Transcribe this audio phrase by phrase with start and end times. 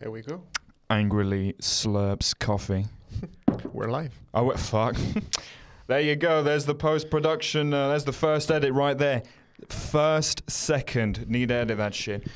[0.00, 0.42] Here we go.
[0.88, 2.86] Angrily slurps coffee.
[3.74, 4.18] We're live.
[4.32, 4.96] Oh, what fuck.
[5.88, 6.42] there you go.
[6.42, 7.74] There's the post production.
[7.74, 9.22] Uh, there's the first edit right there.
[9.68, 11.28] First second.
[11.28, 12.26] Need to edit that shit.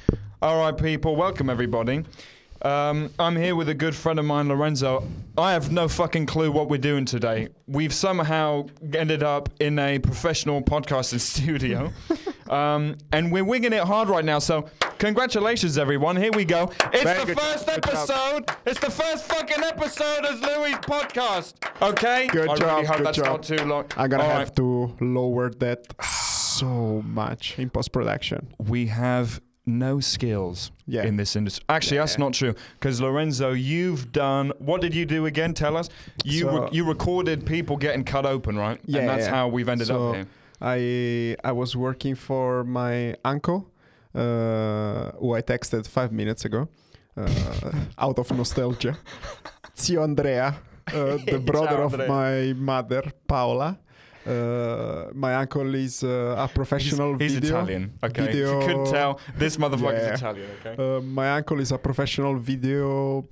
[0.43, 1.17] All right, people.
[1.17, 2.05] Welcome, everybody.
[2.61, 5.09] Um, I'm here with a good friend of mine, Lorenzo.
[5.39, 7.49] I have no fucking clue what we're doing today.
[7.67, 11.95] We've somehow ended up in a professional podcasting studio.
[12.51, 14.39] Um, and we're winging it hard right now.
[14.39, 14.69] So,
[14.99, 16.17] congratulations, everyone.
[16.17, 16.71] Here we go.
[16.93, 17.95] It's Very the good- first good job.
[17.95, 18.45] episode.
[18.67, 21.55] It's the first fucking episode of Louis' podcast.
[21.83, 22.27] Okay?
[22.29, 23.27] Good I job, really hope good that's job.
[23.27, 23.85] not too long.
[23.97, 24.57] I'm gonna All have right.
[24.57, 28.49] to lower that so much in post production.
[28.59, 31.05] We have no skills Yeah.
[31.05, 31.65] in this industry.
[31.71, 32.55] Actually, that's not true.
[32.79, 34.53] Because Lorenzo, you've done.
[34.59, 35.55] What did you do again?
[35.55, 35.89] Tell us.
[36.23, 38.79] You So- re- you recorded people getting cut open, right?
[38.85, 39.31] Yeah, And that's yeah.
[39.31, 40.27] how we've ended So- up here.
[40.61, 43.67] I I was working for my uncle,
[44.15, 46.69] who I texted five minutes ago,
[47.17, 48.97] uh, out of nostalgia.
[49.79, 50.55] Zio Andrea,
[50.93, 52.09] uh, the brother of Andrea.
[52.09, 53.79] my mother, Paola.
[54.27, 57.57] Uh, my uncle is uh, a professional He's, he's video.
[57.59, 57.93] Italian.
[58.03, 58.25] Okay.
[58.25, 60.15] If you couldn't tell, this motherfucker Yeah.
[60.15, 60.51] Italian.
[60.65, 60.75] Okay.
[60.97, 63.29] Uh, my uncle is a professional video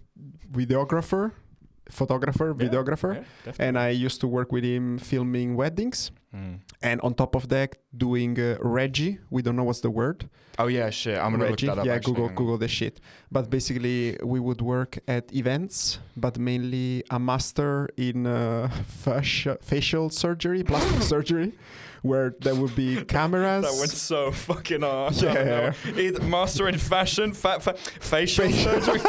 [0.51, 1.33] videographer,
[1.89, 6.11] photographer, Yeah, videographer, Yeah, and I used to work with him filming weddings.
[6.35, 6.61] Mm.
[6.83, 9.19] And on top of that, doing uh, Reggie.
[9.31, 10.29] We don't know what's the word.
[10.59, 11.19] Oh yeah, shit.
[11.19, 11.67] I'm gonna Reggie.
[11.67, 11.87] look that up.
[11.87, 12.15] yeah, actually.
[12.15, 13.01] Google Google the shit.
[13.31, 18.71] But basically, we would work at events, but mainly a master in uh,
[19.05, 21.53] faci- facial surgery, plastic surgery,
[22.03, 23.65] where there would be cameras.
[23.65, 25.15] That went so fucking hard.
[25.21, 25.73] Yeah.
[26.23, 28.81] Master in fashion, fa- facial Facial.
[28.81, 29.01] surgery.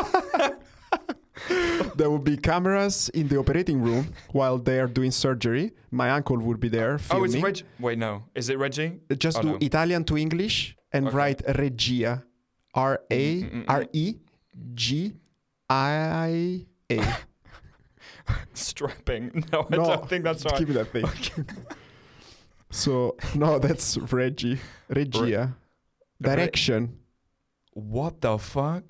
[1.96, 5.72] There would be cameras in the operating room while they are doing surgery.
[5.92, 7.22] My uncle would be there Filming.
[7.44, 7.68] oh, it's Reg.
[7.80, 8.24] Wait, no.
[8.36, 9.00] Is it Reggie?
[9.18, 9.58] Just Oh, do no.
[9.62, 11.18] Italian to English and Okay.
[11.18, 12.24] write Regia.
[12.76, 14.16] R A Mm, mm, mm, R E
[14.74, 15.14] G
[15.70, 17.00] I A.
[18.54, 19.44] Strapping.
[19.52, 20.58] No, I No, don't think that's right.
[20.58, 21.06] Give me that thing.
[22.70, 24.60] so no, that's Reggie.
[24.90, 25.56] Regia.
[26.22, 26.98] Direction.
[27.74, 28.84] What the fuck?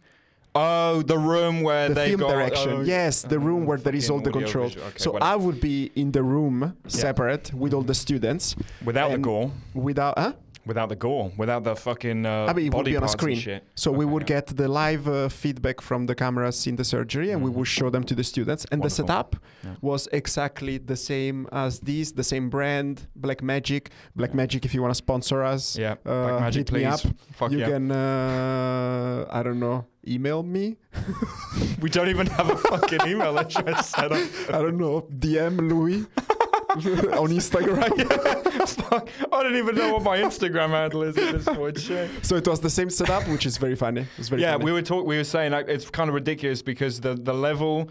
[0.55, 2.29] Oh, the room where the they film got.
[2.31, 2.71] direction.
[2.71, 4.77] oh, yes, the oh, room oh, where there is all the controls.
[4.77, 5.31] Okay, so whatever.
[5.31, 8.55] I would be in the room separate with all the students
[8.85, 10.33] without the gore, without huh?
[10.65, 13.35] Without the gore, without the fucking uh, I mean, it would be on a screen.
[13.37, 13.63] shit.
[13.75, 14.35] So we would yeah.
[14.35, 17.55] get the live uh, feedback from the cameras in the surgery and we Mhm.
[17.55, 18.63] would show them to the students.
[18.71, 19.05] And Wonderful.
[19.05, 19.75] the setup Yeah.
[19.81, 23.87] was exactly the same as this, the same brand, Blackmagic.
[24.15, 27.05] Black Magic, if you want to sponsor us, Yeah, uh, Blackmagic, hit me please.
[27.05, 27.13] up.
[27.33, 27.67] Fuck you yeah.
[27.69, 30.77] can, uh, I don't know, email me.
[31.81, 34.21] We don't even have a fucking email address set up.
[34.55, 36.05] I don't know, DM Louis
[37.19, 38.67] on Instagram.
[38.67, 41.79] Fuck, I don't even know what my Instagram handle is at this point.
[41.79, 42.09] Shit.
[42.25, 44.05] So it was the same setup, which is very funny.
[44.17, 44.65] It's very yeah, funny.
[44.65, 47.89] we were talk- We were saying like it's kind of ridiculous because the the level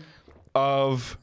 [0.54, 1.18] of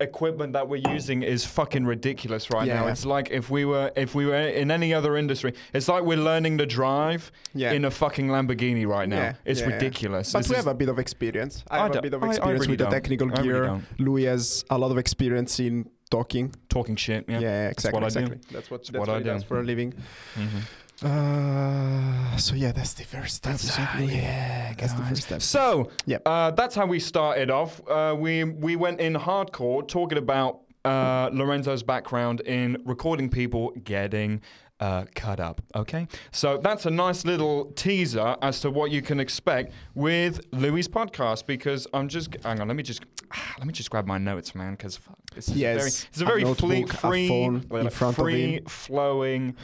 [0.00, 2.86] equipment that we're using is fucking ridiculous right now.
[2.86, 2.90] Yeah.
[2.90, 6.16] It's like if we were if we were in any other industry, it's like we're
[6.18, 7.72] learning to drive yeah.
[7.72, 9.16] in a fucking Lamborghini right now.
[9.16, 10.32] Yeah, It's ridiculous.
[10.32, 11.64] But This we have a bit of experience.
[11.70, 12.92] I I have a bit of experience really with the don't.
[12.92, 13.64] technical I really gear.
[13.66, 14.00] don't.
[14.00, 16.54] Louis has a lot of experience in talking.
[16.68, 17.24] talking shit.
[17.28, 17.40] Yeah.
[17.40, 18.00] Yeah, exactly.
[18.02, 18.20] what I do.
[18.32, 18.38] exactly.
[18.54, 19.48] That's what, It's that's what what, I he does do.
[19.48, 19.94] for a living.
[20.36, 20.62] Mhm.
[21.02, 23.52] Uh, so yeah, that's the first step.
[23.52, 24.10] That's Louis.
[24.10, 25.08] uh, yeah, that's the guys.
[25.08, 25.42] first step.
[25.42, 27.80] So, yeah, uh, that's how we started off.
[27.88, 34.40] Uh, we we went in hardcore talking about uh, Lorenzo's background in recording people getting
[34.80, 35.60] uh, cut up.
[35.74, 40.88] Okay, so that's a nice little teaser as to what you can expect with Louis'
[40.88, 41.46] podcast.
[41.46, 43.02] Because I'm just hang on, let me just
[43.58, 44.98] let me just grab my notes, man, because
[45.34, 48.60] this is a very it's a a very notebook, free, free, well, in front free
[48.66, 49.54] flowing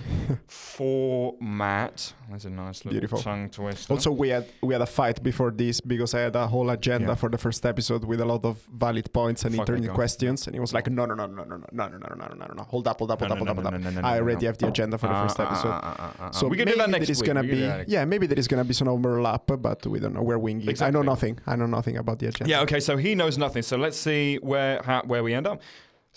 [0.47, 2.13] format.
[2.31, 3.19] That's a nice little Beautiful.
[3.21, 3.93] tongue twister.
[3.93, 7.09] Also, we had we had a fight before this because I had a whole agenda
[7.09, 7.15] Yeah.
[7.15, 10.61] for the first episode with a lot of valid points and internet questions, and he
[10.61, 12.63] was like, "No, no, no, no, no, no, no, no, no, no, no, no, no,
[12.65, 14.99] hold up, hold up, hold up, hold up, hold up." I already have the agenda
[14.99, 16.23] for the first ah, ah, episode.
[16.25, 17.25] Ah, so we can maybe do that next week.
[17.25, 20.15] gonna We be that yeah, maybe there is gonna be some overlap, but we don't
[20.15, 20.23] know.
[20.23, 20.83] Where We're winging.
[20.83, 21.39] I know nothing.
[21.47, 22.51] I know nothing about the agenda.
[22.51, 23.63] Yeah, okay, so he knows nothing.
[23.63, 25.61] So let's see where how, where we end up.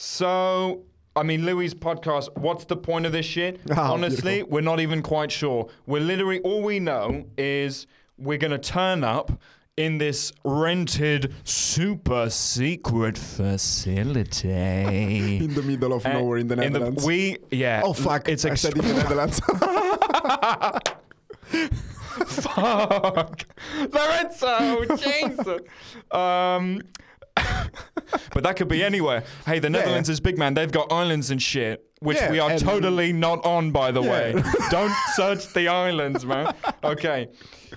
[0.02, 0.84] So,
[1.14, 3.60] I mean, Louis' podcast, what's the point of this shit?
[3.72, 4.54] Ah, Honestly, beautiful.
[4.54, 5.68] we're not even quite sure.
[5.86, 7.86] We're literally, all we know is
[8.18, 9.30] we're going to turn up
[9.80, 14.50] in this rented super secret facility.
[15.46, 17.06] in the middle of Uh, nowhere in the in the- Netherlands.
[17.06, 17.82] we, yeah.
[17.84, 18.28] oh fuck!
[18.28, 19.40] It's I said in the Netherlands.
[22.28, 23.46] Fuck.
[23.94, 25.62] Lorenzo, Jesus.
[26.12, 26.82] Um,
[27.36, 29.24] but that could be anywhere.
[29.46, 30.54] Hey, the Netherlands is big, man.
[30.54, 31.89] They've got islands and shit.
[32.00, 34.12] Which Yeah, we are totally not on, by the Yeah.
[34.12, 34.44] way.
[34.70, 36.54] Don't search the islands, man.
[36.84, 37.28] Okay.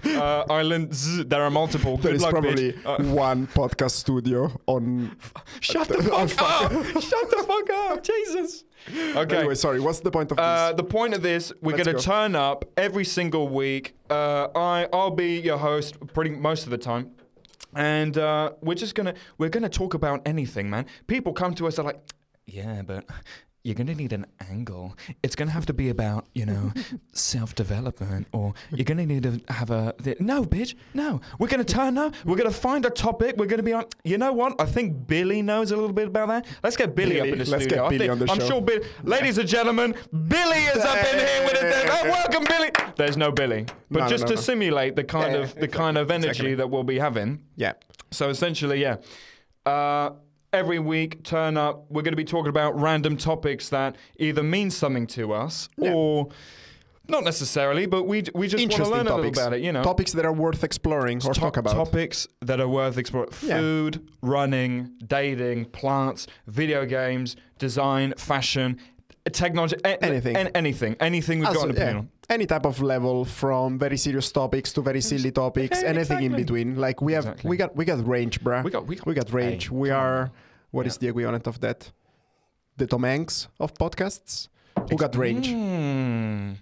[0.05, 1.97] Uh, islands, there are multiple.
[1.97, 2.75] There Good is luck, probably.
[2.85, 5.17] Uh, one podcast studio on.
[5.61, 6.73] shut the fuck up!
[7.03, 8.03] Shut the fuck up!
[8.03, 8.65] Jesus.
[9.17, 9.37] Okay.
[9.37, 9.81] Anyway, sorry.
[9.81, 10.77] What's the point of Uh, this?
[10.79, 12.01] the point of this, we're Let's going go.
[12.01, 13.95] to turn up every single week.
[14.11, 17.11] Uh, I I'll be your host pretty most of the time,
[17.77, 20.87] and uh, we're just gonna we're gonna talk about anything, man.
[21.07, 22.01] People come to us, they're like,
[22.47, 23.05] yeah, but.
[23.65, 24.97] You're gonna need an angle.
[25.23, 26.73] It's gonna have to be about, you know,
[27.13, 29.95] self-development, or you're gonna need to have a.
[29.99, 31.21] The, no, bitch, no.
[31.39, 32.15] We're gonna turn up.
[32.25, 33.37] We're gonna find a topic.
[33.37, 34.61] We're gonna be like, you know what?
[34.61, 36.47] I think Billy knows a little bit about that.
[36.63, 37.69] Let's get Billy, up in the let's studio.
[37.69, 38.47] get I Billy think- on the I'm show.
[38.49, 41.91] sure Bill, ladies and gentlemen, Billy is up in here with us.
[41.93, 42.71] Oh, welcome, Billy.
[42.97, 44.41] There's no Billy, but No, no, just no, to no.
[44.41, 46.55] simulate the kind Yeah, of yeah, the kind of energy exactly.
[46.57, 47.45] that we'll be having.
[47.57, 47.75] yeah.
[48.11, 48.97] So essentially, yeah.
[49.65, 50.11] Uh,
[50.53, 51.87] every week, turn up.
[51.91, 55.93] We're going to be talking about random topics that either mean something to us Yeah.
[55.95, 56.29] or
[57.09, 59.39] not necessarily, but we we just want to learn a little topics.
[59.39, 59.61] about it.
[59.63, 61.75] You know, Topics that are worth exploring or To- talk about.
[61.75, 63.59] topics that are worth exploring: Yeah.
[63.59, 68.79] food, running, dating, plants, video games, design, fashion,
[69.31, 70.37] technology, a- Anything.
[70.37, 72.09] an- anything, anything we've As- got an opinion yeah, on.
[72.29, 76.33] any type of level from very serious topics to very silly topics Yeah, anything in
[76.35, 77.51] between like we have Exactly.
[77.51, 79.91] we got we got range bruh We got we got, we got range Hey, we
[79.91, 80.31] are
[80.73, 81.01] what is Yeah.
[81.01, 81.93] the equivalent of that
[82.79, 84.49] the Tom Hanks of podcasts
[84.91, 86.57] who got range Mm.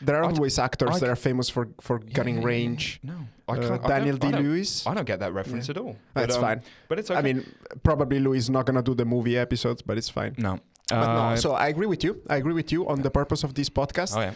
[0.00, 2.54] there are always actors that are famous for for Yeah, getting yeah, yeah, yeah.
[2.54, 3.14] range No,
[3.48, 3.84] Uh, I can't.
[3.84, 4.38] I Daniel I D.
[4.42, 5.96] Lewis I don't get that reference at all.
[6.14, 7.18] But, that's um, fine But it's okay.
[7.18, 7.38] I mean
[7.82, 10.60] probably Louis is not gonna do the movie episodes but it's fine no.
[10.88, 13.42] But Uh, no so I agree with you I agree with you on the purpose
[13.42, 14.34] of this podcast Oh yeah,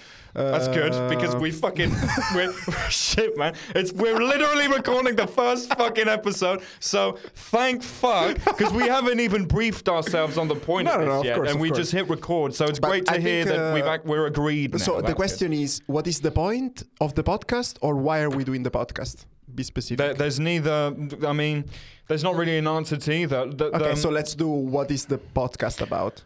[0.53, 1.91] that's good because Uh, we fucking
[2.35, 2.53] we're,
[2.89, 3.53] shit, man.
[3.75, 7.19] It's we're literally recording the first fucking episode, so
[7.55, 11.09] thank fuck because we haven't even briefed ourselves on the point No, of no, this
[11.15, 11.79] no, of yet, course, and we course.
[11.81, 12.55] just hit record.
[12.55, 14.73] So it's But great to I hear think, that we've uh, ac- we're agreed.
[14.73, 14.79] Now.
[14.87, 16.75] So the That's question is, what is the point
[17.05, 19.17] of the podcast, or why are we doing the podcast?
[19.55, 19.99] Be specific.
[19.99, 20.95] There, there's neither.
[21.27, 21.65] I mean,
[22.09, 23.41] there's not really an answer to either.
[23.47, 26.23] The- the- okay, so let's do what is the podcast about?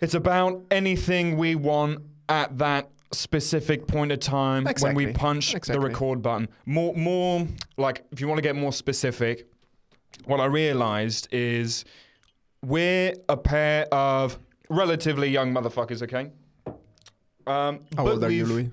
[0.00, 5.74] It's about anything we want at that specific point of time when we punch Exactly.
[5.74, 6.48] the record button.
[6.66, 7.46] More, more
[7.76, 9.46] like if you want to get more specific,
[10.24, 11.84] what I realized is
[12.64, 14.38] we're a pair of
[14.68, 16.02] relatively young motherfuckers.
[16.02, 16.30] Okay.
[17.46, 18.70] Um, How old are you, we've- Louis?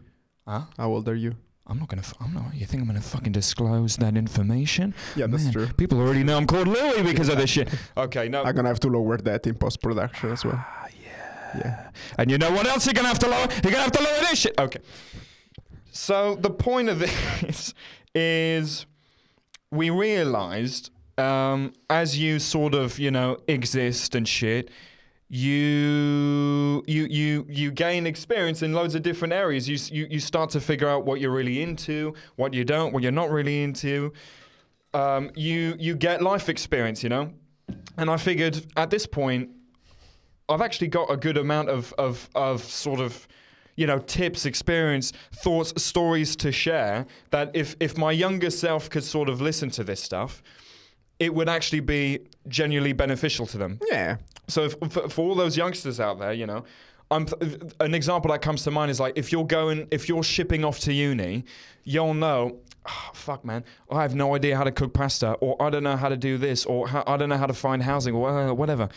[0.48, 0.62] Huh?
[0.78, 1.36] How old are you?
[1.68, 2.02] I'm not gonna.
[2.02, 2.54] f- I'm not.
[2.56, 4.94] You think I'm gonna fucking disclose that information?
[5.16, 5.68] Yeah, that's true.
[5.78, 7.70] People already know I'm called Louis because of this shit.
[7.98, 8.44] Okay, no.
[8.44, 10.66] I'm gonna have to lower that in post production as well.
[11.54, 11.58] Ah.
[11.58, 11.90] Yeah.
[12.18, 13.48] And you know what else you're gonna have to lower?
[13.64, 14.60] You're gonna have to lower this shit.
[14.60, 14.80] Okay.
[15.92, 17.00] So the point of
[17.42, 17.74] this
[18.16, 18.86] is
[19.72, 24.70] we realized um, as you sort of you know exist and shit
[25.34, 30.50] you you you you gain experience in loads of different areas you you you start
[30.50, 34.12] to figure out what you're really into what you don't what you're not really into
[34.94, 37.32] um, you you get life experience you know
[37.96, 39.50] and i figured at this point
[40.52, 43.28] I've actually got a good amount of, of, of sort of,
[43.76, 49.04] you know, tips, experience, thoughts, stories to share that if, if my younger self could
[49.04, 50.44] sort of listen to this stuff,
[51.20, 53.80] it would actually be genuinely beneficial to them.
[53.90, 54.18] Yeah.
[54.48, 56.66] So if, for, for all those youngsters out there, you know,
[57.12, 57.28] I'm
[57.80, 60.80] an example that comes to mind is like if you're going, if you're shipping off
[60.80, 61.44] to uni,
[61.84, 65.70] you'll know, "Ah, fuck man, I have no idea how to cook pasta, or I
[65.70, 68.16] don't know how to do this, or how, I don't know how to find housing,
[68.16, 68.88] or whatever.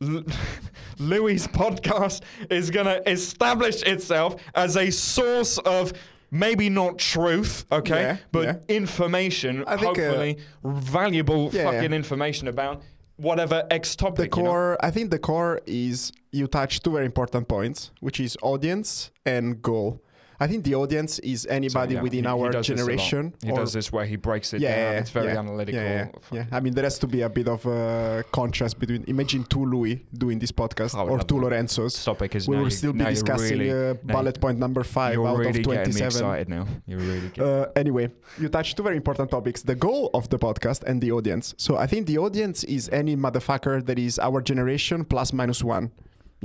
[0.98, 5.92] Louis' podcast is going to establish itself as a source of
[6.30, 8.76] maybe not truth, okay, Yeah, but yeah.
[8.76, 12.82] information, I think, uh, hopefully valuable yeah, fucking information about
[13.16, 14.16] whatever X topic.
[14.32, 14.50] The you know?
[14.50, 19.10] core, I think the core is you touch two very important points, which is audience
[19.24, 20.02] and goal.
[20.40, 22.82] I think the audience is So, anybody yeah, within he- he our does this a
[22.82, 22.86] lot.
[22.88, 23.34] generation.
[23.44, 24.92] He or- does this where he breaks it yeah, down.
[24.94, 25.80] yeah, it's very yeah, analytical.
[25.80, 26.44] Yeah, yeah.
[26.50, 29.04] I mean, there has to be a bit of a contrast between.
[29.06, 31.36] Imagine two Louis doing this podcast, or two.
[31.36, 32.08] Lorenzos.
[32.08, 35.26] It, because We will you- still be discussing Really, uh, bullet point number 5 you're
[35.28, 36.06] out really of 27.
[36.06, 36.66] excited now.
[36.86, 37.30] You're really.
[37.38, 38.10] Uh, anyway,
[38.40, 41.54] you touched two very important topics the goal of the podcast and the audience.
[41.58, 45.90] So I think the audience is any motherfucker that is our generation plus minus one.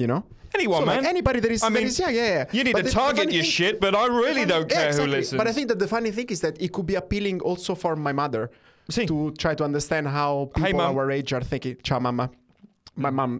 [0.01, 0.21] You know?
[0.55, 2.45] Anyone, so like anybody that is, I mean, is- yeah, yeah, yeah.
[2.57, 4.45] you need But to the- the target funny your thing- shit, but I really funny-
[4.53, 5.11] don't care yeah, exactly.
[5.11, 5.37] who listens.
[5.39, 7.93] But I think that the funny thing is that it could be appealing also for
[8.07, 8.43] my mother
[8.95, 10.97] See, to try to understand how people mom.
[10.97, 11.75] our age are thinking.
[11.87, 12.25] Ciao, mama.
[13.05, 13.31] My mom,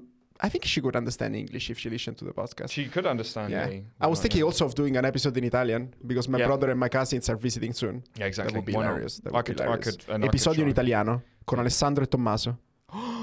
[0.45, 2.69] I think she could understand English if she listened to the podcast.
[2.77, 3.65] she could understand yeah.
[3.69, 3.75] me.
[3.99, 4.49] I was not, thinking yeah.
[4.49, 6.47] also of doing an episode in Italian because my Yeah.
[6.49, 7.95] brother and my cousins are visiting soon.
[8.19, 8.53] Yeah, exactly.
[8.53, 9.13] That would be Why hilarious.
[9.23, 9.97] That I would be could, I hilarious.
[10.07, 12.51] I could Episodio in italiano con Alessandro e Tommaso.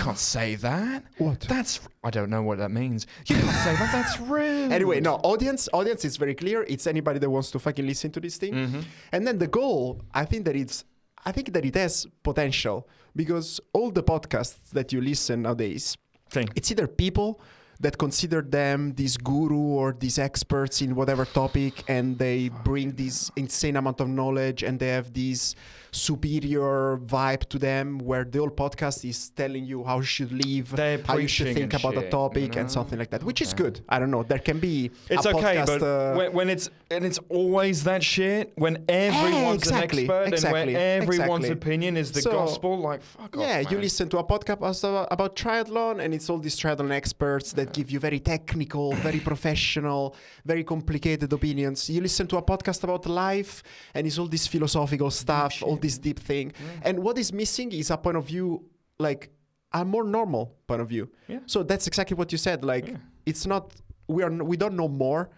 [0.00, 1.04] You can't say that.
[1.18, 1.40] What?
[1.40, 3.06] That's I don't know what that means.
[3.26, 3.92] You can't say that.
[3.92, 4.72] That's rude.
[4.72, 6.62] Anyway, no, audience audience is very clear.
[6.62, 8.54] It's anybody that wants to fucking listen to this thing.
[8.54, 8.84] Mhm.
[9.12, 10.84] And then the goal, I think that it's
[11.26, 15.98] I think that it has potential because all the podcasts that you listen nowadays,
[16.30, 16.48] Thing.
[16.54, 17.38] it's either people
[17.80, 23.30] that consider them this guru or these experts in whatever topic and they bring this
[23.36, 25.54] insane amount of knowledge and they have this
[25.92, 30.70] superior vibe to them where the whole podcast is telling you how you should live
[30.76, 33.80] They're how you should think about a topic and something like that which is good
[33.88, 36.70] i don't know there can be It's a okay, podcast, but uh, when, when it's
[36.90, 38.52] and it's always that shit.
[38.56, 41.68] When everyone's exactly, an expert exactly, and when everyone's exactly.
[41.68, 43.42] opinion is the So, gospel, like fuck off.
[43.42, 44.82] yeah, you listen to a podcast
[45.16, 50.14] about triathlon, and it's all these triathlon experts that give you very technical, very professional,
[50.44, 51.88] very complicated opinions.
[51.90, 53.62] You listen to a podcast about life,
[53.94, 56.52] and it's all this philosophical stuff, all this deep thing.
[56.82, 58.64] And what is missing is a point of view,
[58.98, 59.30] like
[59.72, 61.08] a more normal point of view.
[61.28, 61.40] Yeah.
[61.46, 62.64] So that's exactly what you said.
[62.64, 62.96] Like, Yeah.
[63.26, 63.72] it's not
[64.08, 65.30] we are we don't know more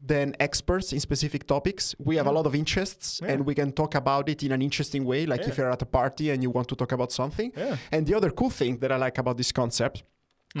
[0.00, 1.94] than experts in specific topics.
[1.98, 3.32] We have a lot of interests Yeah.
[3.32, 5.26] and we can talk about it in an interesting way.
[5.26, 7.52] Like if you're at a party and you want to talk about something.
[7.56, 7.76] Yeah.
[7.90, 10.04] And the other cool thing that I like about this concept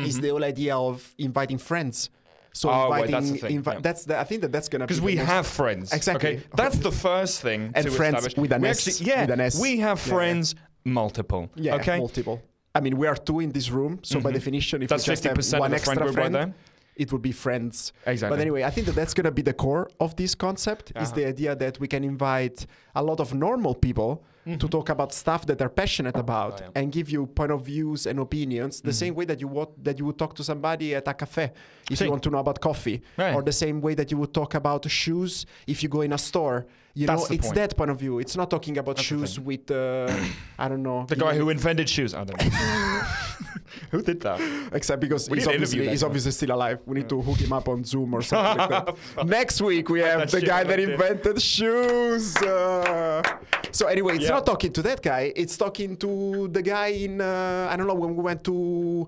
[0.00, 2.10] is the whole idea of inviting friends.
[2.52, 2.78] So Mm-hmm.
[2.78, 3.80] Oh, wait, inviting, that's the thing, invi- yeah.
[3.80, 5.92] that's the, I think that that's gonna Because we most- have friends.
[5.92, 6.28] Exactly.
[6.36, 8.36] Okay, that's the first thing And to friends establish.
[8.42, 9.60] with an we S, Actually, yeah, with an S.
[9.60, 10.14] we have Yeah, yeah.
[10.16, 11.50] friends multiple.
[11.54, 12.40] yeah okay, multiple.
[12.74, 14.34] I mean, we are two in this room, so by Mhm.
[14.34, 16.52] definition, if that's we just have one of the extra friend friend, right
[16.96, 17.92] it would be friends.
[18.06, 18.36] Exactly.
[18.36, 20.90] But anyway, I think that that's gonna be the core of this concept.
[20.90, 21.14] Is Uh-huh.
[21.14, 24.24] the idea that we can invite a lot of normal people
[24.56, 26.64] to talk about stuff that they're passionate about Mm-hmm.
[26.64, 26.80] Oh, yeah.
[26.82, 29.98] and give you point of views and opinions the same way that you would that
[29.98, 31.52] you would talk to somebody at a cafe
[31.90, 32.04] if See.
[32.04, 33.34] you want to know about coffee Right.
[33.34, 36.18] or the same way that you would talk about shoes if you go in a
[36.18, 37.54] store you That's know it's point.
[37.56, 38.18] that point of view.
[38.18, 40.12] It's not talking about That's shoes with uh,
[40.58, 41.04] i don't know.
[41.06, 42.12] The guy know, who invented shoes.
[42.14, 42.50] I don't know.
[43.92, 44.40] who did that?
[44.72, 46.80] except because We he's obviously, he's obviously still alive.
[46.86, 49.26] We need to hook him up on zoom or something like that.
[49.38, 53.22] Next week we have the guy that invented shoes uh,
[53.70, 54.30] so anyway it's Yeah.
[54.30, 55.32] not talking to that guy.
[55.36, 59.06] It's talking to the guy in uh, i don't know when we went to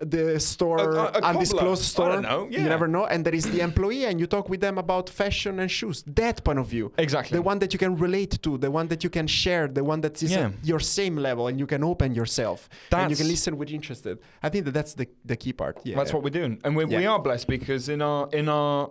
[0.00, 2.20] the store A- a- undisclosed store.
[2.20, 2.60] know, yeah.
[2.60, 3.06] you never know.
[3.06, 6.02] And there is the employee and you talk with them about fashion and shoes.
[6.06, 6.92] That point of view.
[6.98, 7.36] Exactly.
[7.38, 10.00] the one that you can relate to the one that you can share the one
[10.02, 10.50] that is Yeah.
[10.62, 12.68] your same level and you can open yourself.
[12.92, 14.18] And you can listen with interested.
[14.42, 15.78] I think that that's the, the key part.
[15.84, 15.96] Yeah.
[15.96, 17.12] That's what we're doing, and we, we Yeah.
[17.12, 18.90] are blessed because in our in our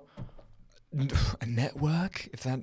[1.41, 2.59] a network, if that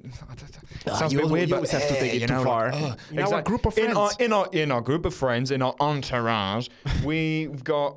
[0.87, 2.73] Ah, sounds a bit weird, but have to eh, take it you too know, far.
[2.73, 5.15] Like, ugh, In our group of friends in our in our in our group of
[5.15, 6.69] friends, in our entourage,
[7.05, 7.97] we've got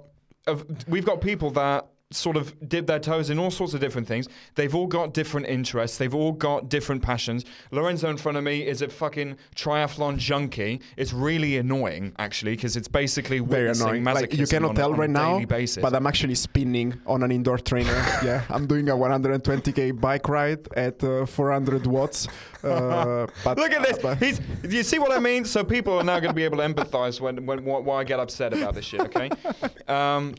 [0.88, 4.28] we've got people that sort of dip their toes in all sorts of different things.
[4.54, 5.98] They've all got different interests.
[5.98, 7.46] They've all got different passions.
[7.72, 10.82] Lorenzo in front of me is a fucking triathlon junkie.
[10.98, 14.04] It's really annoying, actually, because it's basically very annoying.
[14.04, 15.82] Like you cannot on, tell on right now, basis.
[15.82, 17.92] but I'm actually spinning on an indoor trainer.
[18.24, 22.28] yeah, I'm doing a 120k bike ride at uh, 400 watts.
[22.64, 23.98] Uh, but, Look at this.
[23.98, 24.42] but- He's.
[24.64, 25.46] You see what I mean?
[25.46, 28.20] So people are now going to be able to empathize when, when why I get
[28.20, 29.02] upset about this shit.
[29.02, 29.30] Okay.
[29.88, 30.34] Um,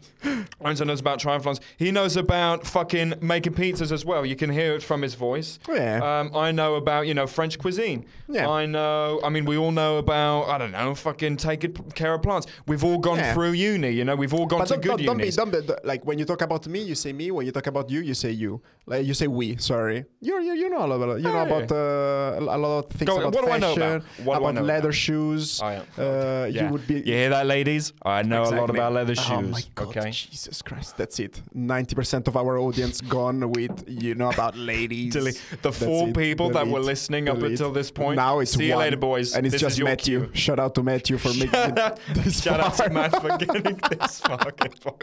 [0.60, 1.60] Lorenzo knows about triathlons.
[1.76, 4.24] He knows about fucking making pizzas as well.
[4.26, 5.58] You can hear it from his voice.
[5.68, 6.20] Yeah.
[6.20, 8.06] Um, I know about you know French cuisine.
[8.28, 8.48] Yeah.
[8.48, 9.20] I know.
[9.24, 12.46] I mean, we all know about I don't know fucking taking care of plants.
[12.66, 13.34] We've all gone Yeah.
[13.34, 13.90] through uni.
[13.90, 16.04] You know, we've all gone but to don't, good don't, don't be, don't be, like
[16.04, 17.30] when you talk about me, you say me.
[17.30, 18.60] When you talk about you, you say you.
[18.88, 19.56] Like you say we.
[19.56, 22.90] Sorry, you you, you know a lot about you know about uh, a lot of
[22.92, 24.02] things Go about what do I know about?
[24.24, 24.94] What do I know leather about?
[24.94, 25.60] shoes.
[25.62, 25.82] Oh, yeah.
[25.98, 26.66] uh, Yeah.
[26.66, 26.94] You would be.
[27.00, 27.92] You hear that, ladies?
[28.02, 29.26] I know a lot about leather shoes.
[29.30, 29.88] Oh my god!
[29.96, 30.10] Okay.
[30.10, 31.42] Jesus Christ, that's it.
[31.54, 35.12] Ninety percent of our audience gone with you know about ladies.
[35.14, 35.40] Delete.
[35.62, 36.16] The That's four it.
[36.16, 36.86] people that were Delete.
[36.86, 38.16] listening up until this point.
[38.16, 39.34] Now it's See you later, boys.
[39.34, 40.26] And it's This just Matthew.
[40.26, 40.34] cue.
[40.34, 42.88] Shout out to Matthew for making it out, this shout out far.
[42.88, 44.94] to Matt for getting this fucking far.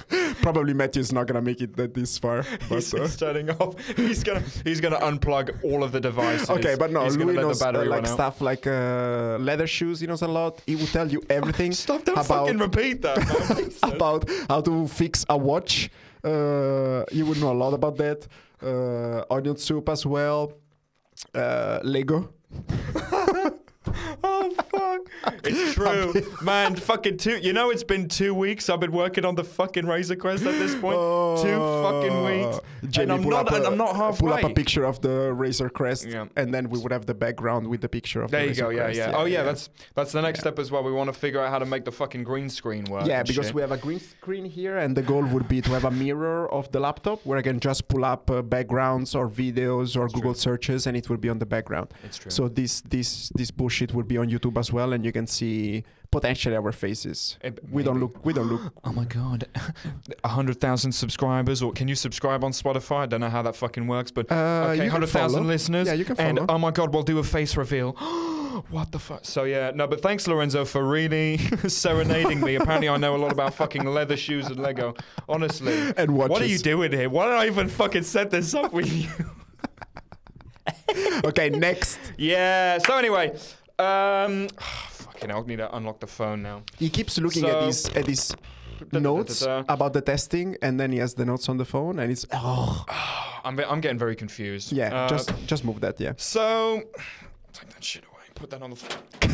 [0.42, 2.44] Probably Matthew's not gonna make it that this far.
[2.70, 3.76] But, He's uh, starting off.
[3.98, 6.50] He's gonna he's gonna unplug all of the devices.
[6.52, 8.08] okay, but no, he's Louis knows the uh, like out.
[8.14, 10.00] stuff like uh, leather shoes.
[10.02, 10.62] He knows a lot.
[10.68, 12.04] He will tell you everything Stop!
[12.06, 13.18] Don't about fucking repeat that.
[13.84, 15.90] About how to fix a watch.
[16.24, 18.28] Uh, you would know a lot about that.
[18.62, 20.54] Uh, onion soup as well.
[21.36, 22.34] Uh, Lego.
[24.24, 24.52] oh
[25.22, 25.36] fuck!
[25.44, 26.76] It's true, man.
[26.76, 27.38] Fucking two.
[27.38, 28.70] You know, it's been two weeks.
[28.70, 30.98] I've been working on the fucking Razor Crest at this point.
[31.42, 32.60] two fucking weeks.
[32.90, 33.48] Jamie, and I'm pull not.
[33.48, 34.30] up and a- I'm not halfway.
[34.32, 36.26] Pull up a picture of the Razor Crest, Yeah.
[36.36, 38.64] and then we would have the background with the picture of There the you Razor
[38.64, 38.70] go.
[38.70, 38.98] Yeah, Crest.
[39.00, 39.12] yeah.
[39.18, 40.84] Oh yeah, that's that's the next step as well.
[40.84, 43.06] We want to figure out how to make the fucking green screen work.
[43.08, 43.56] yeah, because shit.
[43.56, 46.52] we have a green screen here, and the goal would be to have a mirror
[46.52, 50.34] of the laptop where I can just pull up uh, backgrounds or videos or Google
[50.34, 51.88] searches, and it will be on the background.
[52.04, 52.32] It's true.
[52.32, 55.84] So this this this bullshit will be on YouTube as well, and you can see
[56.12, 57.38] potentially our faces.
[57.42, 58.24] Eh, We don't look.
[58.26, 58.74] We don't look.
[58.84, 59.48] Oh my god,
[60.26, 63.04] hundred thousand subscribers, or can you subscribe on Spotify?
[63.04, 65.88] I don't know how that fucking works, but Uh, okay, hundred thousand listeners.
[65.88, 67.94] Yeah, you can and oh my god, we'll do a face reveal.
[68.70, 69.22] what the fuck?
[69.26, 71.38] So yeah, no, but thanks Lorenzo for really
[71.68, 72.56] serenading me.
[72.56, 74.94] Apparently, I know a lot about fucking leather shoes and Lego.
[75.28, 76.30] Honestly, and watches.
[76.32, 77.10] what are you doing here?
[77.10, 79.10] Why did I even fucking set this up with you?
[81.26, 82.00] okay, next.
[82.18, 82.78] yeah.
[82.78, 83.36] So anyway,
[83.80, 84.48] um,
[84.90, 86.64] fucking, hell, I need to unlock the phone now.
[86.78, 88.36] He keeps looking So- at these at these
[88.92, 92.26] notes about the testing, and then he has the notes on the phone, and it's
[92.34, 92.86] oh
[93.46, 94.72] I'm, I'm getting very confused.
[94.72, 94.94] yeah.
[95.06, 96.00] Uh, just just move that.
[96.00, 96.14] Yeah.
[96.18, 96.82] So,
[97.54, 98.24] take that shit away.
[98.36, 99.00] Put that on the floor.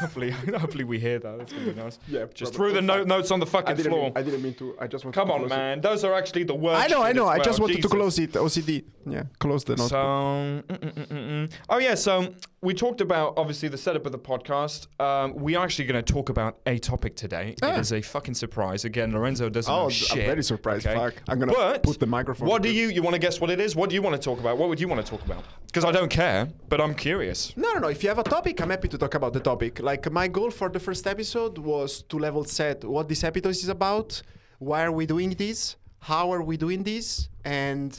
[0.00, 1.38] hopefully, hopefully we hear that.
[1.38, 1.98] That's gonna be nice.
[2.08, 2.26] Yeah.
[2.34, 4.12] Just threw the note, notes on the fucking floor.
[4.14, 4.76] I didn't mean to.
[4.80, 5.14] I just want.
[5.14, 5.80] Come on, man.
[5.80, 6.84] Those are actually the worst.
[6.84, 7.02] I know.
[7.02, 7.28] I know.
[7.28, 7.68] as I just well.
[7.68, 8.32] wanted to close it.
[8.32, 8.84] OCD.
[9.06, 9.24] Yeah.
[9.38, 9.90] Close the note.
[9.90, 11.52] So, mm, mm, mm, mm, mm.
[11.68, 11.94] oh yeah.
[11.94, 14.86] So we talked about obviously the setup of the podcast.
[15.00, 17.54] Um, we are actually going to talk about a topic today.
[17.62, 17.74] Ah.
[17.74, 18.84] It is a fucking surprise.
[18.84, 20.26] Again, Lorenzo doesn't oh, know I'm shit.
[20.26, 20.86] very surprised.
[20.86, 20.96] okay?
[20.96, 21.22] Fuck.
[21.28, 22.48] I'm gonna But put the microphone.
[22.48, 23.76] What do you you want to guess what it is?
[23.76, 24.58] What do you want to talk about?
[24.58, 25.44] What would you want to talk about?
[25.66, 27.56] Because I don't care, but I'm curious.
[27.56, 27.88] No, no, no.
[27.88, 29.80] If you have a topic, I'm happy to talk about the topic.
[29.80, 33.68] Like my goal for the first episode was to level set what this episode is
[33.68, 34.22] about,
[34.58, 37.90] why are we doing this, how are we doing this, and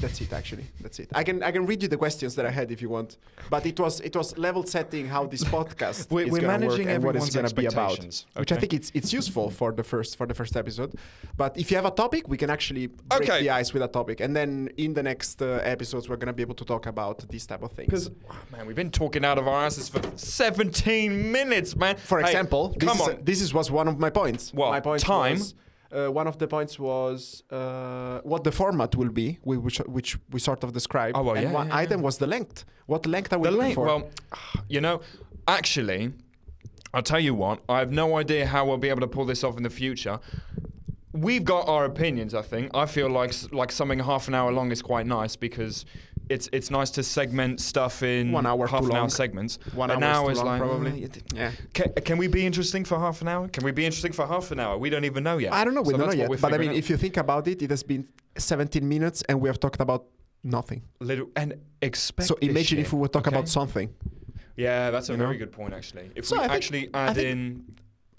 [0.00, 0.32] that's it.
[0.32, 1.08] Actually, that's it.
[1.14, 3.16] I can I can read you the questions that I had if you want,
[3.50, 6.86] but it was it was level setting how this podcast We're- is we're gonna managing
[6.86, 7.90] work and what it's gonna be about.
[7.92, 10.94] expectations, Which I think it's it's useful for the first for the first episode.
[11.36, 13.42] But if you have a topic, we can actually break Okay.
[13.42, 16.42] the ice with a topic, and then in the next uh, episodes, we're gonna be
[16.42, 17.86] able to talk about these type of things.
[17.88, 18.10] Because
[18.52, 21.96] man, we've been talking out of our asses for 17 minutes, man.
[21.96, 23.24] For Hey, example, this come is, on.
[23.24, 24.52] this is was one of my points.
[24.52, 24.70] What?
[24.70, 25.38] My point Time?
[25.38, 25.54] Was,
[25.94, 30.40] uh, one of the points was uh, what the format will be, which which we
[30.40, 31.16] sort of described.
[31.16, 32.64] Oh, well, and yeah, one yeah, item was the length.
[32.86, 33.74] What length are we the looking link.
[33.76, 33.86] for?
[33.86, 34.10] Well,
[34.68, 35.00] you know,
[35.46, 36.12] actually,
[36.92, 37.60] I'll tell you what.
[37.68, 40.18] I have no idea how we'll be able to pull this off in the future.
[41.12, 42.34] We've got our opinions.
[42.34, 42.70] I think.
[42.74, 45.84] I feel like like something half an hour long is quite nice because
[46.28, 49.58] it's it's nice to segment stuff in One hour half an hour segments.
[49.74, 51.04] One an hour is long, like probably.
[51.04, 51.50] uh, yeah.
[51.72, 53.48] Can, can we be interesting for half an hour?
[53.48, 54.78] Can we be interesting for half an hour?
[54.78, 55.52] We don't even know yet.
[55.52, 55.82] I don't know.
[55.82, 56.40] We So don't know yet.
[56.40, 56.76] But I mean, out.
[56.76, 58.08] if you think about it, it has been
[58.38, 60.06] 17 minutes, and we have talked about
[60.42, 60.82] nothing.
[61.00, 62.28] little and expect.
[62.28, 63.34] so imagine if we would talk okay?
[63.36, 63.92] about something.
[64.56, 65.38] Yeah, that's a you very know?
[65.40, 66.10] good point actually.
[66.14, 67.64] If So we I actually I add in,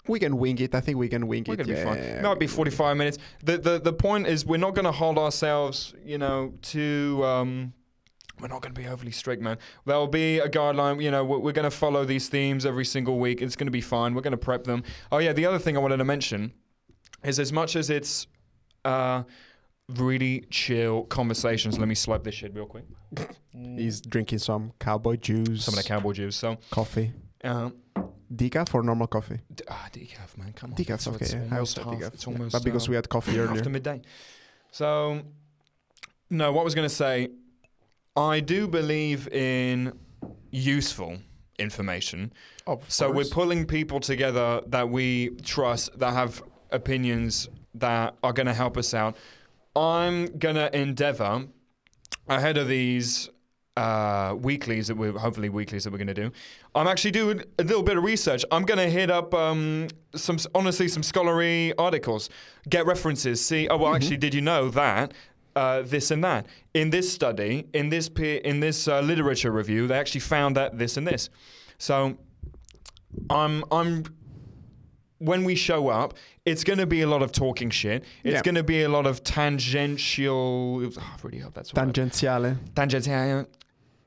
[0.06, 0.74] We can wing it.
[0.74, 1.56] I think we can wing we're it.
[1.58, 1.96] gonna be fine.
[1.98, 3.18] yeah, It might be 45 minutes.
[3.42, 7.22] The the the point is we're not gonna hold ourselves, you know, to.
[7.24, 7.72] Um,
[8.40, 9.58] we're not going to be overly strict, man.
[9.86, 11.02] There'll be a guideline.
[11.02, 13.40] You know, we're, we're going to follow these themes every single week.
[13.42, 14.14] It's going to be fine.
[14.14, 14.82] We're going to prep them.
[15.10, 16.52] Oh yeah, the other thing I wanted to mention
[17.24, 18.26] is as much as it's
[18.84, 19.22] uh,
[19.88, 21.78] really chill conversations.
[21.78, 22.84] Let me swipe this shit real quick.
[23.52, 26.36] He's drinking some cowboy juice, Some of the cowboy juice.
[26.36, 27.70] So, coffee, uh,
[28.34, 29.40] decaf or normal coffee.
[29.54, 30.52] d- ah, decaf, man.
[30.52, 30.76] Come on.
[30.76, 31.24] Decaf, It's- okay.
[31.24, 31.48] it's yeah.
[31.50, 32.14] I also half- decaf.
[32.14, 32.48] It's yeah.
[32.52, 33.56] But because uh, we had coffee earlier.
[33.56, 34.02] after midday.
[34.72, 35.22] So,
[36.28, 37.30] no, what I was going to say,
[38.16, 39.92] I do believe in
[40.50, 41.18] useful
[41.58, 42.32] information.
[42.88, 48.54] So we're pulling people together that we trust, that have opinions that are going to
[48.54, 49.16] help us out.
[49.74, 51.46] I'm going to endeavor
[52.28, 53.28] ahead of these
[53.76, 56.32] uh, weeklies that we're hopefully weeklies that we're going to do.
[56.74, 58.44] I'm actually doing a little bit of research.
[58.50, 62.30] I'm going to hit up um, some honestly some scholarly articles,
[62.68, 63.68] get references, see.
[63.68, 65.12] Oh well, actually, did you know that?
[65.56, 66.46] Uh, this and that.
[66.74, 70.76] In this study, in this peer, in this uh, literature review, they actually found that
[70.78, 71.30] this and this.
[71.78, 72.18] So,
[73.30, 74.04] I'm I'm
[75.18, 76.12] when we show up,
[76.44, 78.04] it's going to be a lot of talking shit.
[78.22, 78.42] It's Yeah.
[78.42, 80.82] going to be a lot of tangential.
[80.84, 81.88] Oh, I really hope that's right.
[81.88, 83.46] Tangentiale.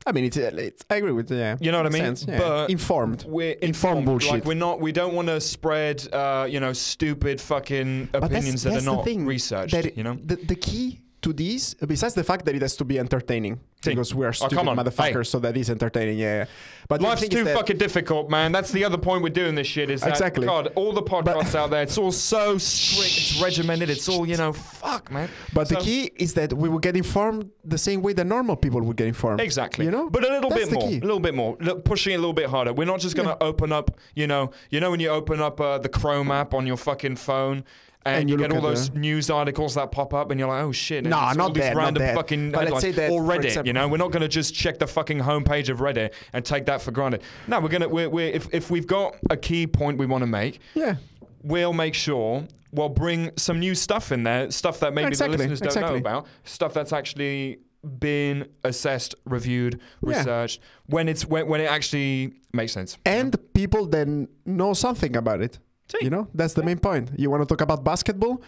[0.06, 1.58] I mean, it's, it's I agree with yeah.
[1.60, 2.04] You know what I mean?
[2.16, 2.38] Sense, yeah.
[2.40, 3.26] But informed.
[3.28, 3.66] we're Informed
[4.02, 4.06] informed.
[4.06, 4.32] bullshit.
[4.32, 4.80] Like we're not.
[4.80, 8.84] We don't want to spread, uh, you know, stupid fucking But that's- opinions that that's
[8.88, 9.74] are not thing, researched.
[9.74, 10.18] that it- you know.
[10.24, 14.14] the, the key to this, besides the fact that it has to be entertaining, because
[14.16, 14.78] we are stupid Oh, come on.
[14.78, 15.24] motherfuckers, Hey.
[15.24, 16.18] so that is entertaining.
[16.18, 16.46] Yeah, yeah.
[16.88, 18.52] But Life's too fucking difficult, man.
[18.52, 19.90] That's the other point we're doing this shit.
[19.90, 20.46] Is that Exactly.
[20.46, 24.38] God, all the podcasts out there, it's all so strict, it's regimented, it's all you
[24.38, 24.54] know.
[24.54, 25.30] Fuck, man.
[25.54, 28.82] But the key is that we will get informed the same way that normal people
[28.82, 29.42] would get informed.
[29.42, 29.86] Exactly.
[29.86, 30.98] You know, but a little That's bit more, key.
[30.98, 32.74] a little bit more, Look, pushing it a little bit harder.
[32.74, 35.78] We're not just gonna open up, you know, you know when you open up uh,
[35.78, 37.64] the Chrome app on your fucking phone.
[38.10, 40.50] And, And you, you get all those the- news articles that pop up, and you're
[40.50, 42.16] like, "Oh shit!" No, it's all not that, not random that.
[42.16, 43.46] fucking But let's say that, or Reddit.
[43.46, 46.44] example- you know, we're not going to just check the fucking homepage of Reddit and
[46.46, 47.22] take that for granted.
[47.48, 50.28] No, we're gonna, we're, we're if if we've got a key point we want to
[50.28, 50.96] make, yeah,
[51.44, 55.48] we'll make sure we'll bring some new stuff in there, stuff that maybe Exactly, the
[55.48, 57.60] listeners don't know about, stuff that's actually
[58.00, 60.18] been assessed, reviewed, Yeah.
[60.18, 60.60] researched.
[60.88, 62.98] When it's when, when it actually makes sense.
[63.06, 65.60] and people then know something about it.
[65.92, 66.00] See.
[66.06, 67.12] You know, that's the main point.
[67.18, 68.42] You want to talk about basketball,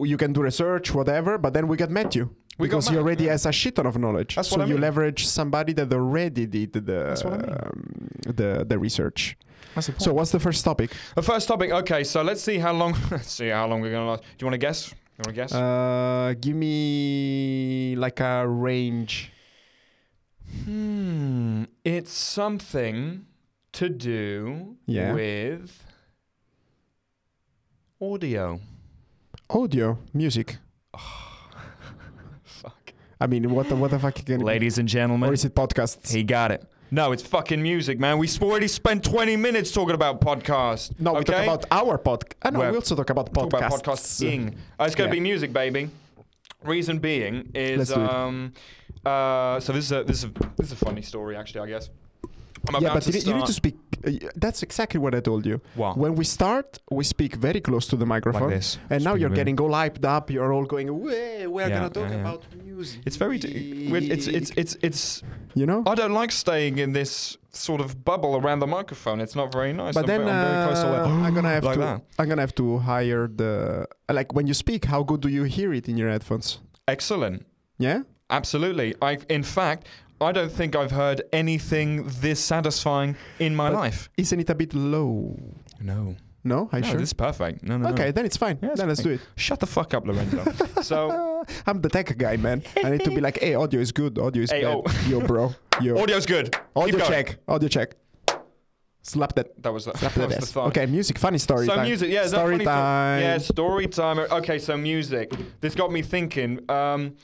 [0.00, 2.28] you can do research, whatever, but then we get Matthew.
[2.58, 4.34] We because he already has a shit ton of knowledge.
[4.36, 4.82] That's so I you mean.
[4.82, 7.50] leverage somebody that already did the I mean.
[7.50, 9.36] um, the the research.
[9.74, 9.94] That's the.
[9.98, 10.90] So what's the first topic?
[11.14, 11.70] the first topic.
[11.70, 12.94] Okay, so let's see how long.
[13.10, 14.22] let's see how long we're gonna last.
[14.22, 14.90] Do you want to guess?
[14.90, 15.52] You want to guess?
[15.54, 19.32] Uh, give me like a range.
[20.64, 21.64] Hmm.
[21.84, 23.24] It's something
[23.72, 25.14] to do Yeah.
[25.14, 25.82] with
[28.02, 28.58] audio.
[29.48, 30.58] Audio, music.
[32.44, 32.92] Fuck.
[33.20, 36.12] I mean, what the what the fuck can Ladies and gentlemen, Or is it podcasts?
[36.12, 36.64] he got it.
[36.90, 38.18] No, it's fucking music, man.
[38.18, 40.98] We already spent 20 minutes talking about podcast.
[41.00, 42.34] No, we talk about our podcast.
[42.42, 43.66] Uh, no, we also talk about Talk podcasts.
[43.66, 44.56] about podcasting.
[44.78, 45.20] Uh, it's going to Yeah.
[45.20, 45.88] be music, baby.
[46.64, 48.52] Reason being is um
[49.04, 51.66] uh so this is a this is a this is a funny story actually I
[51.74, 51.88] guess.
[52.68, 53.76] I'm yeah, about but to you, you need to speak.
[54.36, 55.60] That's exactly what I told you.
[55.74, 55.96] What?
[55.96, 58.42] When we start, we speak very close to the microphone.
[58.50, 58.78] like this.
[58.90, 60.30] And now you're getting all hyped up.
[60.30, 62.20] You're all going, we're Yeah, gonna talk yeah, yeah.
[62.20, 65.22] about music." It's very it's it's it's it's
[65.54, 65.82] you know.
[65.86, 69.20] I don't like staying in this sort of bubble around the microphone.
[69.20, 69.94] It's not very nice.
[69.94, 71.26] but I'm, then ve- I'm very uh.
[71.26, 71.80] I'm gonna have like to.
[71.80, 72.02] that.
[72.18, 73.86] I'm gonna have to hire the
[74.18, 74.86] like when you speak.
[74.86, 76.48] How good do you hear it in your headphones?
[76.88, 77.46] Excellent.
[77.78, 78.02] Yeah.
[78.30, 78.94] Absolutely.
[79.02, 79.86] I in fact
[80.24, 84.08] I don't think I've heard anything this satisfying in my But- life.
[84.16, 85.38] Isn't it a bit low?
[85.80, 86.16] No.
[86.44, 86.98] No, I no, sure.
[86.98, 87.62] this is perfect.
[87.62, 87.94] No, no, no.
[87.94, 88.58] okay, then it's fine.
[88.60, 89.20] Yeah, it's then let's do it.
[89.36, 90.42] Shut the fuck up, Lorenzo.
[90.82, 92.64] so I'm the tech guy, man.
[92.82, 94.18] I need to be like, hey, audio is good.
[94.18, 94.82] Audio is Hey, bad.
[94.84, 95.08] oh.
[95.08, 95.54] Yo, bro.
[95.80, 95.96] Yo.
[95.96, 96.52] audio's good.
[96.74, 97.10] audio Keep going.
[97.26, 97.38] check.
[97.46, 97.94] Audio check.
[99.02, 99.62] Slap that.
[99.62, 100.56] That was the, Slap that that was.
[100.56, 101.16] Okay, music.
[101.18, 101.86] Funny story so time.
[101.86, 103.20] music, yeah, is Story time.
[103.20, 104.18] Yeah, story time.
[104.18, 105.32] Okay, so music.
[105.60, 106.68] This got me thinking.
[106.68, 107.14] Um,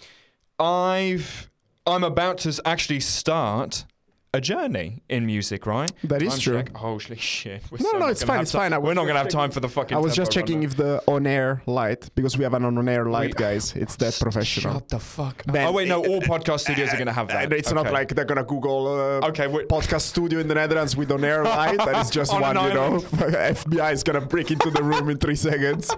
[0.60, 1.50] I've
[1.88, 3.84] I'm about to actually start
[4.34, 5.90] a journey in music, right?
[6.04, 6.56] That is Time true.
[6.58, 6.76] check.
[6.76, 7.62] Holy shit!
[7.70, 8.70] We're No, so no, it's fine, it's fine.
[8.82, 9.96] We're not gonna have time for the fucking.
[9.96, 13.28] I was just checking right if the on-air light because we have an on-air light,
[13.28, 13.74] We- guys.
[13.74, 14.74] It's that professional.
[14.74, 15.44] Shut the fuck.
[15.48, 15.54] up.
[15.54, 16.04] Man, oh wait, no.
[16.04, 17.50] All podcast studios are gonna have that.
[17.60, 21.42] It's not like they're gonna Google uh, Okay, podcast studio in the Netherlands with on-air
[21.56, 21.78] light.
[21.78, 23.00] That is just On one, you know.
[23.64, 25.90] FBI is gonna break into the room in three seconds.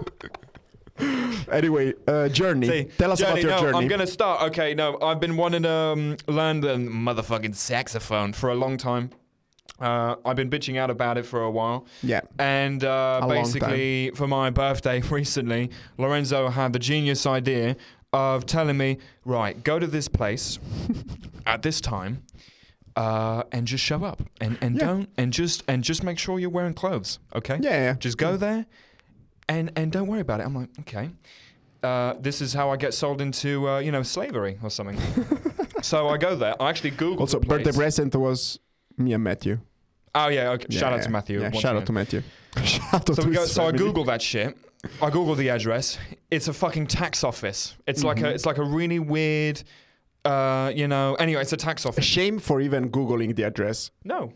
[1.51, 2.67] anyway, uh, journey.
[2.67, 3.77] See, Tell us about your no, journey.
[3.77, 4.43] I'm gonna start.
[4.49, 9.09] Okay, no, I've been wanting to um, learn the motherfucking saxophone for a long time.
[9.79, 12.21] Uh, I've been bitching out about it for a while, yeah.
[12.37, 17.75] and uh, basically for my birthday recently, Lorenzo had the genius idea
[18.13, 20.59] of telling me, right, go to this place
[21.47, 22.23] at this time.
[22.93, 24.85] Uh, and just show up and, and Yeah.
[24.85, 27.93] don't and just and just make sure you're wearing clothes okay Yeah, yeah.
[27.93, 28.65] just go there
[29.55, 30.45] and and don't worry about it.
[30.47, 31.05] I'm like, okay.
[31.83, 34.99] Uh, this is how I get sold into uh, you know slavery or something.
[35.81, 36.55] so I go there.
[36.61, 37.63] I actually Google Also, the place.
[37.63, 38.59] birthday present was
[38.97, 39.55] me and Matthew.
[40.13, 40.67] Oh yeah, okay.
[40.69, 41.41] Yeah, shout out to Matthew.
[41.41, 42.21] Yeah, shout out to Matthew.
[42.63, 43.45] shout out So to we go.
[43.45, 43.77] So I family.
[43.85, 44.55] Google that shit.
[45.01, 45.97] I Google the address.
[46.29, 47.75] It's a fucking tax office.
[47.87, 48.35] It's like a Mhm.
[48.35, 49.57] it's like a really weird.
[50.23, 51.15] Uh, you know.
[51.15, 51.97] Anyway, it's a tax office.
[51.97, 52.05] A office.
[52.05, 53.89] shame for even googling the address.
[54.03, 54.33] No,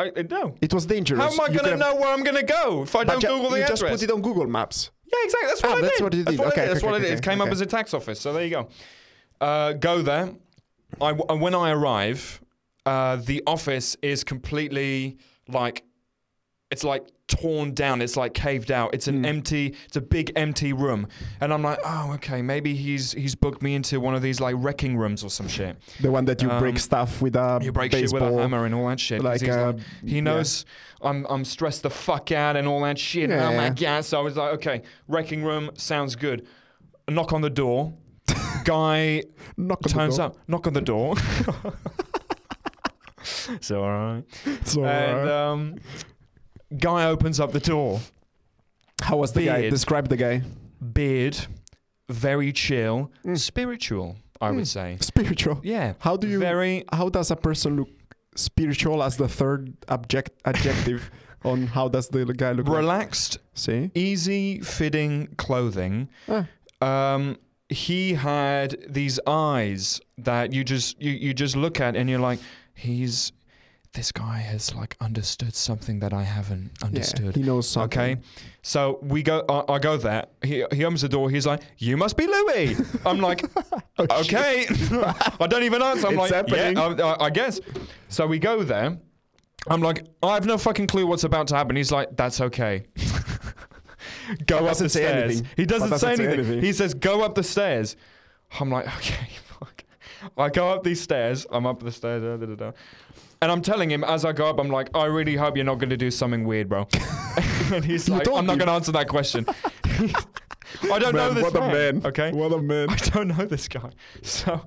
[0.00, 0.54] I, I no.
[0.60, 1.20] It was dangerous.
[1.20, 3.62] How am I gonna know where I'm gonna go if I don't Google the you
[3.64, 3.80] address?
[3.80, 4.90] just put it on Google Maps.
[5.12, 5.48] Yeah, exactly.
[5.48, 6.04] That's what Ah, I that's did.
[6.04, 6.38] what you That's did.
[6.40, 6.70] what I Okay, did.
[6.70, 7.18] That's okay, what I okay, did.
[7.18, 8.20] It came up as a tax office.
[8.20, 8.68] So there you go.
[9.40, 10.30] Uh, go there.
[11.00, 12.40] I, w- when I arrive,
[12.86, 15.82] uh, the office is completely like
[16.70, 18.00] it's like torn down.
[18.02, 18.94] It's like caved out.
[18.94, 19.26] It's an Mm.
[19.26, 19.74] empty.
[19.86, 21.06] It's a big empty room.
[21.40, 22.42] And I'm like, oh, okay.
[22.42, 25.76] Maybe he's he's booked me into one of these like wrecking rooms or some shit.
[26.00, 28.42] The one that you break Um, stuff with a You break baseball, shit with a
[28.42, 29.22] hammer and all that shit.
[29.22, 30.20] Like, uh, like- he yeah.
[30.22, 30.64] knows
[31.02, 33.30] I'm I'm stressed the fuck out and all that shit.
[33.30, 34.00] And Yeah, I'm like, yeah.
[34.00, 36.46] So I was like, okay, wrecking room sounds good.
[37.08, 37.94] Knock on the door.
[38.64, 39.22] Guy
[39.56, 40.36] Knock on turns the door.
[40.36, 40.48] up.
[40.48, 41.14] Knock on the door.
[43.60, 44.24] so all right.
[44.46, 45.50] It's all And right.
[45.50, 45.76] um,
[46.78, 48.00] guy opens up the door.
[49.02, 49.60] How was the guy?
[49.62, 49.70] beard.
[49.70, 50.42] Describe the guy.
[50.92, 51.36] Beard,
[52.08, 53.38] very chill, Mm.
[53.38, 54.16] spiritual.
[54.40, 54.66] I would Mm.
[54.66, 54.96] say.
[55.00, 55.60] Spiritual.
[55.62, 55.94] Yeah.
[56.00, 56.38] How do you?
[56.38, 56.84] Very.
[56.92, 57.88] How does a person look
[58.36, 61.10] spiritual as the third object adjective
[61.44, 62.66] on how does the guy look?
[62.68, 62.76] like?
[62.78, 63.90] Relaxed, See?
[63.94, 66.08] easy fitting clothing.
[66.28, 66.46] Ah.
[66.80, 67.36] Um,
[67.68, 72.40] he had these eyes that you just you, you just look at and you're like,
[72.74, 73.32] he's
[73.92, 77.34] this guy has like understood something that I haven't Yeah, understood.
[77.36, 77.98] he knows something.
[77.98, 78.20] Okay,
[78.62, 79.44] so we go.
[79.48, 80.26] I, I go there.
[80.42, 81.28] He he opens the door.
[81.30, 83.44] He's like, "You must be Louis." I'm like,
[83.98, 84.66] Oh, "Okay."
[85.40, 86.06] I don't even answer.
[86.06, 86.76] I'm It's like, happening.
[86.76, 87.60] "Yeah, I, I guess."
[88.08, 88.96] So we go there.
[89.68, 92.84] I'm like, "I have no fucking clue what's about to happen." He's like, "That's okay."
[94.46, 95.24] go up the stairs.
[95.40, 95.48] anything.
[95.56, 96.40] He doesn't, say, doesn't say anything.
[96.46, 96.62] anything.
[96.62, 97.96] He says, "Go up the stairs."
[98.60, 99.84] I'm like, "Okay, fuck."
[100.36, 101.46] I go up these stairs.
[101.50, 102.22] I'm up the stairs.
[102.22, 102.72] Da, da, da.
[103.42, 105.78] And I'm telling him as I go up, I'm like, I really hope you're not
[105.78, 106.86] going to do something weird, bro.
[107.72, 109.46] and he's like, I'm not going to answer that question.
[110.92, 112.02] I don't know Man, this what a man.
[112.06, 112.32] Okay.
[112.32, 112.90] What a man.
[112.90, 113.90] I don't know this guy.
[114.22, 114.66] So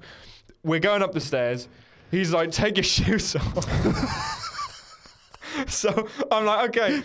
[0.63, 1.67] we're going up the stairs.
[2.09, 3.65] He's like, take your shoes off.
[5.67, 7.01] so I'm like, okay.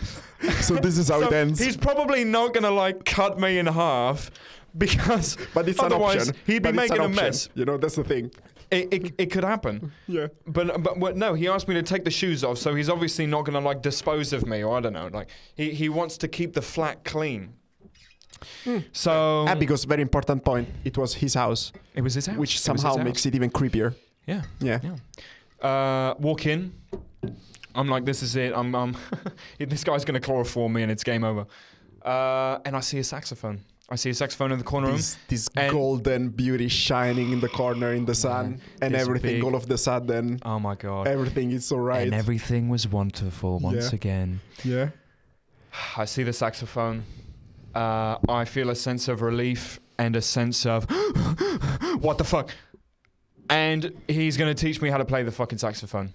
[0.61, 1.59] So this is how So it ends.
[1.59, 4.31] He's probably not gonna like cut me in half
[4.77, 6.43] because But it's an otherwise option.
[6.45, 7.15] he'd be But making a option.
[7.15, 7.49] mess.
[7.55, 8.31] You know, that's the thing.
[8.71, 9.91] It, it, it could happen.
[10.07, 10.27] Yeah.
[10.45, 13.25] But, but but no, he asked me to take the shoes off, so he's obviously
[13.25, 15.09] not gonna like dispose of me, or I don't know.
[15.11, 17.53] Like he, he wants to keep the flat clean.
[18.93, 22.59] So And because very important point, it was his house, it was his house, which
[22.59, 23.25] somehow his makes house.
[23.27, 23.95] it even creepier.
[24.25, 24.43] yeah.
[24.59, 24.79] Yeah.
[24.83, 25.67] Yeah.
[25.67, 26.73] Uh, walk in.
[27.75, 28.53] I'm like, this is it.
[28.55, 28.95] I'm, I'm
[29.59, 31.45] this guy's gonna chloroform me, and it's game over.
[32.03, 33.59] Uh, and I see a saxophone.
[33.91, 34.97] I see a saxophone in the corner room.
[34.97, 39.35] This, this And- golden beauty shining in the corner in the sun, Man, and everything
[39.37, 41.07] big- all of the sudden, Oh my god!
[41.07, 42.03] everything is alright.
[42.05, 43.95] And everything was wonderful once Yeah.
[43.95, 44.41] again.
[44.63, 44.89] yeah.
[45.97, 47.03] I see the saxophone.
[47.73, 50.85] Uh, I feel a sense of relief and a sense of
[51.99, 52.51] what the fuck.
[53.49, 56.13] And he's going to teach me how to play the fucking saxophone.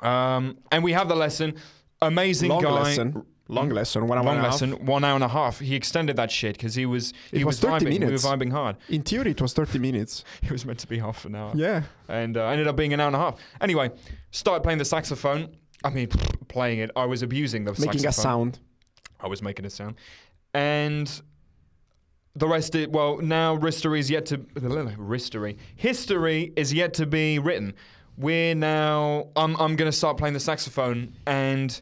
[0.00, 1.54] Um, and we have the lesson.
[2.00, 2.70] Amazing Long guy.
[2.82, 3.24] lesson.
[3.52, 4.06] Long lesson.
[4.06, 4.60] One hour Long and a half.
[4.60, 5.58] lesson, one hour and a half.
[5.60, 7.88] He extended that shit because he was he It was 30 vibing.
[8.00, 8.24] minutes.
[8.24, 8.76] We were vibing hard.
[8.88, 10.24] In theory, it was 30 minutes.
[10.42, 11.82] It was meant to be half an hour, Yeah.
[12.08, 13.38] and uh, ended up being an hour and a half.
[13.60, 13.90] Anyway,
[14.30, 15.56] started playing the saxophone.
[15.84, 16.08] I mean,
[16.48, 16.90] playing it.
[16.96, 18.58] I was abusing the Making a sound.
[19.20, 19.96] I was making a sound.
[20.54, 21.08] And
[22.34, 24.40] the rest is, well, now history is yet to,
[25.10, 27.74] history, history is yet to be written.
[28.16, 31.80] We're now, I'm, I'm going to start playing the saxophone and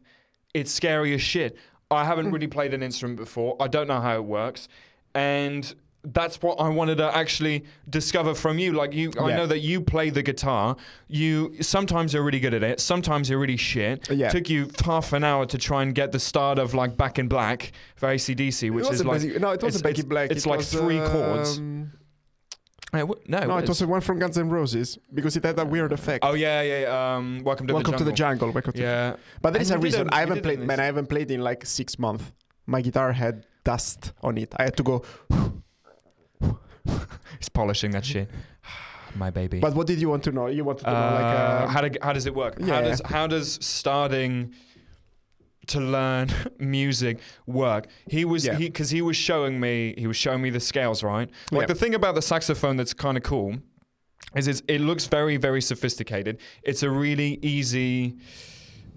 [0.54, 1.56] it's scary as shit.
[1.90, 2.34] I haven't hmm.
[2.34, 3.56] really played an instrument before.
[3.60, 4.68] I don't know how it works.
[5.14, 8.72] And that's what I wanted to actually discover from you.
[8.72, 10.76] Like you, I know that you play the guitar.
[11.08, 12.80] You sometimes you're really good at it.
[12.80, 14.08] Sometimes you're really shit.
[14.10, 14.30] Yeah.
[14.30, 17.28] Took you half an hour to try and get the start of like Back in
[17.28, 20.30] Black for ACDC, which is like basic- no, it wasn't it's- Back in Black.
[20.30, 21.58] it's it like was, three chords.
[21.58, 21.92] Um,
[22.92, 25.92] no, no, it was the one from Guns N' Roses because it had that weird
[25.92, 26.24] effect.
[26.24, 26.80] Oh yeah, yeah.
[26.80, 27.96] yeah, Um, welcome to Welcome the jungle.
[27.96, 28.50] Welcome to the jungle.
[28.52, 30.08] Welcome to Yeah, But there is a reason.
[30.10, 30.60] I haven't played.
[30.60, 32.24] Man, I haven't played in like six months.
[32.66, 34.52] My guitar had dust on it.
[34.56, 35.04] I had to go.
[37.38, 38.28] he's polishing that shit.
[39.16, 39.58] My baby.
[39.60, 40.46] But what did you want to know?
[40.46, 42.60] You wanted to know Uh, like uh, how, do, how does it work?
[42.60, 44.54] How does how does starting
[45.68, 47.86] to learn music work?
[48.08, 48.56] He was Yeah.
[48.56, 51.28] he because he was showing me he was showing me the scales right.
[51.52, 51.66] Like Yeah.
[51.66, 53.56] the thing about the saxophone that's kind of cool
[54.36, 56.38] is it's, it looks very very sophisticated.
[56.62, 58.16] It's a really easy.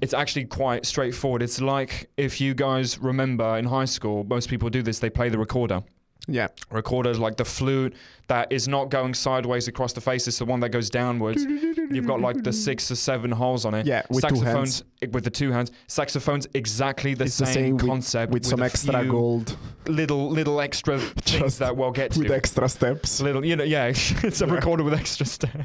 [0.01, 1.41] It's actually quite straightforward.
[1.41, 4.99] It's like if you guys remember in high school, most people do this.
[4.99, 5.81] They play the recorder.
[6.27, 6.47] Yeah.
[6.71, 7.93] Recorder like the flute
[8.27, 10.27] that is not going sideways across the face.
[10.27, 11.43] It's the one that goes downwards.
[11.43, 13.85] You've got like the six or seven holes on it.
[13.85, 15.71] Yeah, with two Saxophones with the two hands.
[15.87, 19.57] Saxophones exactly the It's the same, same with- concept With, some extra gold,
[19.87, 22.35] little little extra things Just that we'll get with to.
[22.35, 23.19] extra steps.
[23.19, 23.85] little, you know, yeah,
[24.23, 24.53] it's a Yeah.
[24.53, 25.57] recorder with extra steps.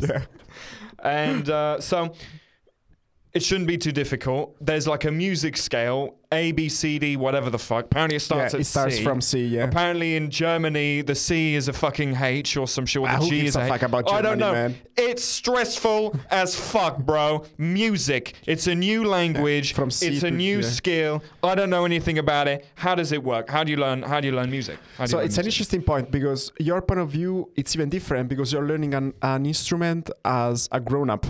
[0.00, 0.24] yeah.
[1.02, 2.14] And uh, so
[3.32, 4.54] it shouldn't be too difficult.
[4.64, 7.86] There's like a music scale, A, B, C, D, whatever the fuck.
[7.86, 9.04] Apparently it starts yeah, at it starts C.
[9.04, 9.46] from C.
[9.46, 9.64] Yeah.
[9.64, 13.00] Apparently in Germany, the C is a fucking H or some shit.
[13.00, 13.88] Or the ah, who G is a a fuck H.
[13.88, 14.52] about I don't know.
[14.52, 14.76] man?
[14.96, 17.44] It's stressful as fuck, bro.
[17.56, 18.34] Music.
[18.46, 19.72] It's a new language.
[19.72, 20.68] from C it's a new yeah.
[20.68, 21.22] skill.
[21.42, 22.66] I don't know anything about it.
[22.74, 23.48] How does it work?
[23.48, 24.02] How do you learn?
[24.02, 24.78] How do you learn music?
[24.98, 27.88] How do So learn it's an interesting point because your point of view it's even
[27.88, 31.26] different because you're learning an, an instrument as a grown up.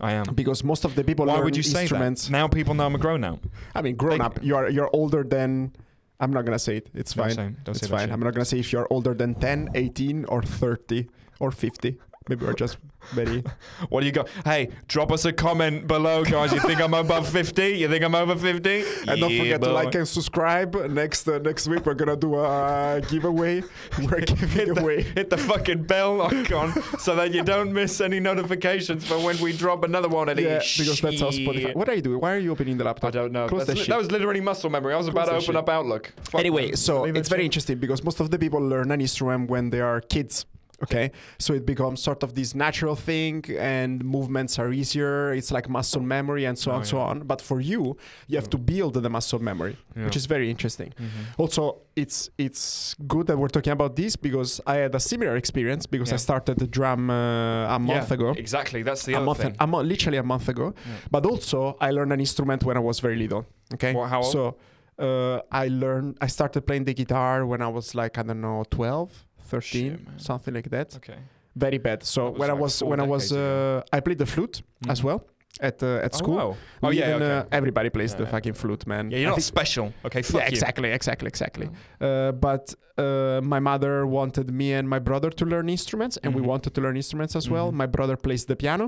[0.00, 0.24] I am.
[0.34, 2.26] Because most of the people Why would you say instruments.
[2.26, 2.32] that?
[2.32, 3.40] Now people know I'm a grown now.
[3.74, 4.44] I mean, grown Like- up.
[4.44, 5.72] You are you're older than.
[6.20, 6.88] I'm not gonna say it.
[6.94, 7.34] It's Don't fine.
[7.36, 8.10] say- don't it's fine.
[8.10, 11.08] I'm not gonna say if you're older than 10, 18, or 30,
[11.40, 11.98] or 50.
[12.28, 12.78] Maybe we're just
[13.12, 13.42] very.
[13.88, 14.28] What do you got?
[14.44, 16.52] Hey, drop us a comment below, guys.
[16.52, 17.68] You think I'm above 50?
[17.68, 18.84] You think I'm over 50?
[19.08, 20.74] And don't Yeah, forget to like and subscribe.
[20.90, 23.62] Next uh, next week we're gonna do a giveaway.
[23.98, 25.02] We're giving hit the, away.
[25.02, 29.52] hit the fucking bell icon so that you don't miss any notifications for when we
[29.52, 30.44] drop another one these.
[30.44, 31.74] Yeah, because that's how Spotify.
[31.74, 32.20] What are you doing?
[32.20, 33.08] Why are you opening the laptop?
[33.08, 33.48] I don't know.
[33.48, 34.92] Close that li- that was literally muscle memory.
[34.94, 36.12] I was about to open that up Outlook.
[36.24, 39.70] Fuck Anyway, so it's very interesting because most of the people learn an instrument when
[39.70, 40.46] they are kids.
[40.80, 41.10] Okay,
[41.40, 45.32] so it becomes sort of this natural thing, and movements are easier.
[45.32, 47.16] It's like muscle memory and so Oh, on, so on.
[47.26, 47.96] But for you,
[48.28, 50.92] you have to build the muscle memory, which is very interesting.
[50.96, 51.08] Mhm.
[51.36, 55.84] Also, it's it's good that we're talking about this because I had a similar experience
[55.86, 58.30] because I started the drum uh, a month Yeah, ago.
[58.36, 58.84] Exactly.
[58.84, 59.56] That's the a other month, thing.
[59.58, 60.66] a mo- literally a month ago.
[60.76, 60.92] Yeah.
[61.10, 63.42] But also, I learned an instrument when I was very little.
[63.74, 64.32] Okay, What, how old?
[64.32, 64.56] so
[64.98, 66.18] uh, I learned.
[66.20, 70.00] I started playing the guitar when I was like I don't know 12, 13, Shit,
[70.28, 70.88] something like that.
[70.96, 71.18] okay.
[71.66, 72.02] very bad.
[72.04, 74.56] So That was when I was when I was uh, I played the flute
[74.92, 75.04] as Mhm.
[75.08, 75.20] well
[75.68, 76.36] at uh, at Oh, school.
[76.36, 76.56] wow.
[76.84, 77.48] Oh, yeah, even, okay.
[77.48, 78.34] uh, everybody plays Yeah, the yeah.
[78.34, 79.04] fucking flute, man.
[79.10, 79.86] Yeah, you're I not special.
[80.06, 80.54] Okay, fuck yeah, you.
[80.56, 81.66] exactly, exactly, exactly.
[82.00, 82.64] Uh, but
[82.96, 86.36] uh, my mother wanted me and my brother to learn instruments, and Mhm.
[86.38, 87.68] we wanted to learn instruments as well.
[87.70, 87.74] Mhm.
[87.82, 88.84] My brother plays the piano;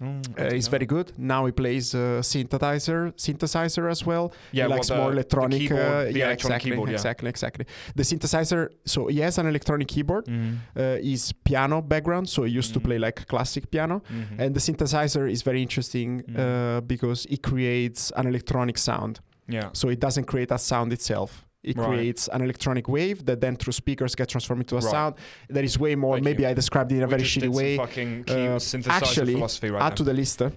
[0.00, 1.12] Mm, uh, he's very good.
[1.16, 4.32] Now he plays uh, synthesizer, synthesizer as well.
[4.52, 5.60] Yeah, he likes the- more the electronic.
[5.60, 6.94] keyboard- uh, the yeah, electronic exactly, keyboard, yeah.
[6.94, 7.66] exactly, exactly.
[7.94, 8.68] The synthesizer.
[8.84, 10.26] So he has an electronic keyboard.
[10.26, 10.56] Mhm.
[10.76, 12.74] Uh, is piano background, so he used Mhm.
[12.74, 14.02] to play like classic piano.
[14.10, 14.38] Mhm.
[14.40, 16.38] And the synthesizer is very interesting Mhm.
[16.38, 19.20] uh, because it creates an electronic sound.
[19.48, 19.68] yeah.
[19.74, 21.44] So it doesn't create a sound itself.
[21.64, 21.88] It Right.
[21.88, 24.90] creates an electronic wave that then through speakers gets transformed into a Right.
[24.90, 25.14] sound.
[25.48, 26.16] that is way more.
[26.16, 26.48] Thank maybe you.
[26.50, 27.76] I described it in a We very shitty way.
[27.76, 28.58] Fucking Uh,
[28.98, 29.94] actually, philosophy right Add now.
[30.00, 30.42] to the list.
[30.42, 30.50] uh,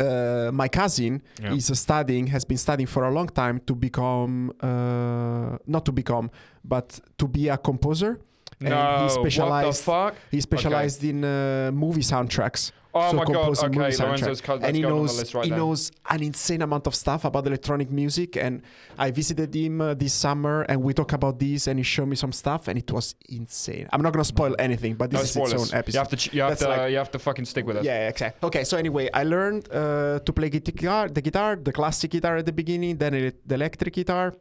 [0.00, 1.54] uh, my cousin Yeah.
[1.54, 6.30] is studying, has been studying for a long time to become, uh, not to become,
[6.64, 8.18] but to be a composer.
[8.60, 10.14] and no, he what the specialized- fuck?
[10.30, 12.70] He specialized in uh, movie soundtracks.
[12.96, 15.34] Oh so my god, okay, movie Lorenzo's cut, and he going on the knows list
[15.34, 15.58] right he there.
[15.58, 18.62] knows an insane amount of stuff about electronic music and
[18.98, 22.14] i visited him uh, this summer and we talked about this and he showed me
[22.14, 25.24] some stuff and it was insane i'm not going to spoil anything but this no
[25.24, 25.52] is spoilers.
[25.64, 27.18] its own episode You have to, ch- you have That's to, like- you have to
[27.18, 27.84] fucking stick with us.
[27.84, 28.46] yeah, exactly.
[28.48, 32.46] Okay, so anyway, I learned uh, to play guitar, the guitar, the classic guitar at
[32.46, 34.34] the beginning, then ele- the electric guitar.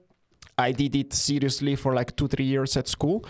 [0.57, 3.25] I did it seriously for like two, three years at school.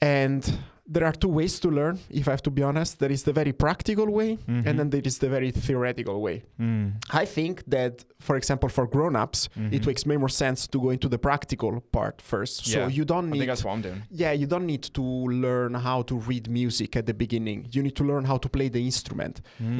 [0.00, 0.42] And
[0.90, 2.98] there are two ways to learn, if I have to be honest.
[2.98, 4.66] There is the very practical way, Mhm.
[4.66, 6.42] and then there is the very theoretical way.
[6.58, 6.92] Mm.
[7.22, 9.86] I think that, for example, for grown-ups, it Mhm.
[9.86, 12.66] makes way more sense to go into the practical part first.
[12.66, 12.72] Yeah.
[12.74, 14.02] So you don't I need think that's what I'm doing.
[14.10, 17.66] yeah, you don't need to learn how to read music at the beginning.
[17.74, 19.34] You need to learn how to play the instrument.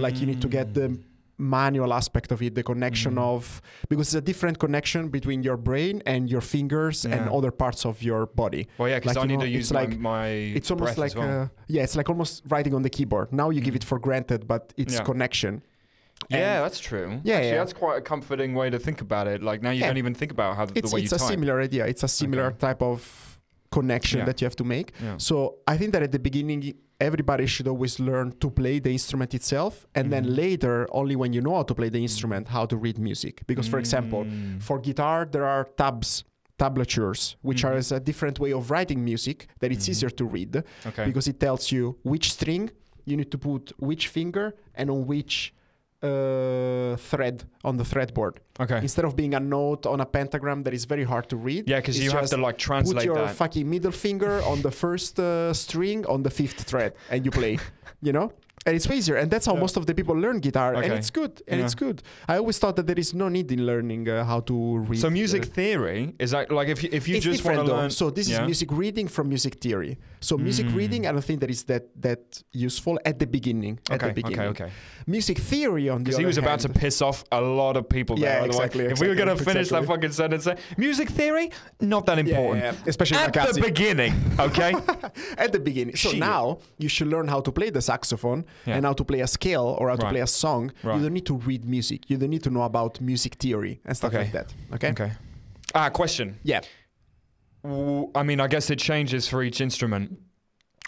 [0.05, 0.99] Like you need to get the
[1.39, 3.23] manual aspect of it, the connection Mm.
[3.35, 7.87] of because it's a different connection between your brain and your fingers and other parts
[7.87, 8.67] of your body.
[8.77, 10.99] Well, yeah, because like, I need know, to it's use my, like- my It's almost
[10.99, 11.43] like well.
[11.43, 13.33] uh, yeah, it's like almost writing on the keyboard.
[13.33, 13.79] Now you give Mm.
[13.81, 15.05] it for granted, but it's Yeah.
[15.05, 15.63] connection.
[16.29, 17.09] yeah, And that's true.
[17.23, 17.59] Yeah, Actually, yeah.
[17.59, 19.41] that's quite a comforting way to think about it.
[19.41, 19.87] Like now you Yeah.
[19.87, 21.29] don't even think about how the, it's the way it's you a type.
[21.29, 21.87] similar idea.
[21.87, 22.59] It's a similar Okay.
[22.59, 23.01] type of
[23.71, 24.25] connection Yeah.
[24.27, 24.93] that you have to make.
[25.01, 25.17] Yeah.
[25.19, 29.35] So I think that at the beginning, everybody should always learn to play the instrument
[29.35, 30.37] itself, and then Mhm.
[30.37, 33.43] later, only when you know how to play the instrument, how to read music.
[33.47, 34.61] Because, for example, Mm.
[34.63, 36.25] for guitar, there are tabs,
[36.59, 37.79] tablatures, which are Mhm.
[37.79, 39.91] is a different way of writing music that it's Mhm.
[39.91, 41.05] easier to read okay.
[41.05, 42.71] because it tells you which string
[43.05, 45.55] you need to put which finger and on which
[46.03, 48.37] uh, thread on the fretboard.
[48.61, 48.79] okay.
[48.79, 51.69] Instead of being a note on a pentagram that is very hard to read.
[51.69, 53.35] Yeah, because you have to like translate put your that.
[53.35, 57.59] fucking middle finger on the first uh, string on the fifth thread and you play
[58.03, 58.33] you know
[58.67, 59.61] and it's easier and that's how Yeah.
[59.61, 61.65] most of the people learn guitar and it's good and Yeah.
[61.65, 64.79] it's good i always thought that there is no need in learning uh, how to
[64.89, 67.67] read so music theory is that like if you, if you it's just want different
[67.69, 67.81] to though.
[67.83, 67.91] learn.
[67.91, 68.41] so this Yeah.
[68.43, 70.75] is music reading from music theory so music Mm.
[70.81, 74.15] reading i don't think that is that that useful at the beginning at Okay, the
[74.23, 74.73] beginning okay, okay.
[75.07, 78.17] music theory on the Because he was about to piss off a lot of people
[78.17, 78.41] there.
[78.41, 82.03] Yeah, exactly, If we were going to finish that fucking sentence, there, music theory, not
[82.07, 82.77] that important.
[82.87, 84.73] especially At the beginning, okay?
[85.45, 85.97] at the beginning.
[85.97, 86.19] So Shit.
[86.21, 88.77] now you should learn how to play the saxophone Yeah.
[88.77, 90.73] and how to play a scale or how to play a song.
[90.83, 90.97] Right.
[90.97, 92.09] You don't need to read music.
[92.11, 94.25] You don't need to know about music theory and stuff Okay.
[94.25, 94.55] like that.
[94.75, 94.91] Okay?
[94.91, 95.13] okay.
[95.75, 96.39] Ah, question.
[96.43, 96.61] Yeah.
[98.15, 100.19] I mean, I guess it changes for each instrument.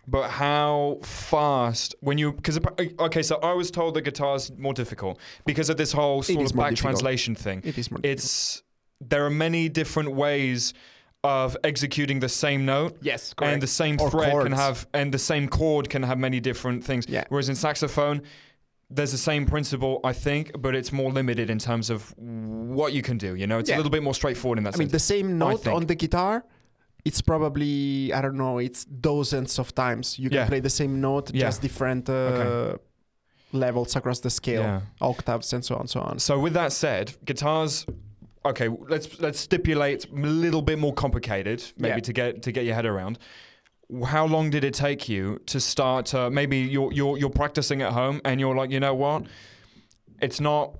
[0.09, 2.59] But how fast when you because
[2.99, 6.57] okay, so I was told the guitar's more difficult because of this whole sort of
[6.57, 6.77] back difficult.
[6.79, 7.61] translation thing.
[7.65, 8.01] It is more.
[8.03, 8.63] It's
[9.01, 10.73] there are many different ways
[11.23, 15.19] of executing the same note yes, and the same Or thread can have and the
[15.19, 17.05] same chord can have many different things.
[17.09, 17.25] Yeah.
[17.29, 18.23] Whereas in saxophone,
[18.89, 23.03] there's the same principle, I think, but it's more limited in terms of what you
[23.03, 23.35] can do.
[23.37, 23.77] You know, it's Yeah.
[23.77, 24.81] a little bit more straightforward in that sense.
[24.81, 26.45] I mean, the same note on the guitar.
[27.05, 28.59] It's probably I don't know.
[28.59, 30.47] It's dozens of times you can Yeah.
[30.49, 31.47] play the same note, Yeah.
[31.47, 32.83] just different uh, Okay.
[33.53, 34.81] levels across the scale, Yeah.
[35.01, 36.19] octaves, and so on, so on.
[36.19, 37.85] So with that said, guitars.
[38.45, 42.01] Okay, let's let's stipulate a little bit more complicated, maybe Yeah.
[42.01, 43.19] to get to get your head around.
[44.07, 46.15] How long did it take you to start?
[46.15, 49.25] Uh, maybe you're you're you're practicing at home and you're like, you know what?
[50.23, 50.77] It's not.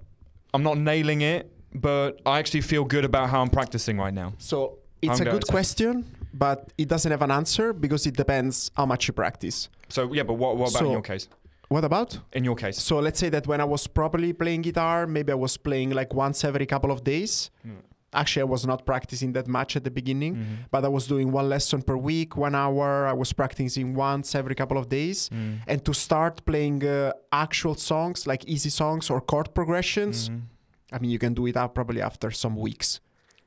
[0.55, 4.33] I'm not nailing it, but I actually feel good about how I'm practicing right now.
[4.39, 8.71] So it's I'm a good question, but it doesn't have an answer because it depends
[8.77, 9.69] how much you practice.
[9.89, 11.29] So yeah, but what what about in your case?
[11.71, 12.19] What about?
[12.33, 15.37] In your case, So let's say that when I was properly playing guitar, maybe I
[15.37, 17.51] was playing like once every couple of days.
[17.65, 17.77] Mm.
[18.13, 20.57] Actually, I was not practicing that much at the beginning, Mhm.
[20.73, 23.07] but I was doing one lesson per week, one hour.
[23.07, 25.29] I was practicing once every couple of days.
[25.33, 25.59] Mm.
[25.69, 30.41] And to start playing uh, actual songs, like easy songs or chord progressions, Mhm.
[30.95, 32.99] I mean, you can do it out probably after some weeks.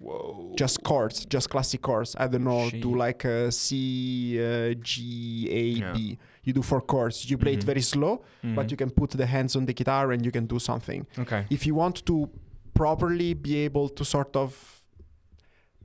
[0.03, 0.53] Whoa.
[0.55, 2.15] just chords, just classic chords.
[2.19, 2.97] I don't know, do Shit.
[3.05, 5.99] like a C, uh, G, A, B.
[6.09, 6.15] Yeah.
[6.45, 7.29] You do four chords.
[7.31, 7.71] You play it Mhm.
[7.71, 8.13] very slow,
[8.57, 8.71] but Mhm.
[8.71, 11.01] you can put the hands on the guitar and you can do something.
[11.23, 11.41] Okay.
[11.49, 12.15] If you want to
[12.73, 14.49] properly be able to sort of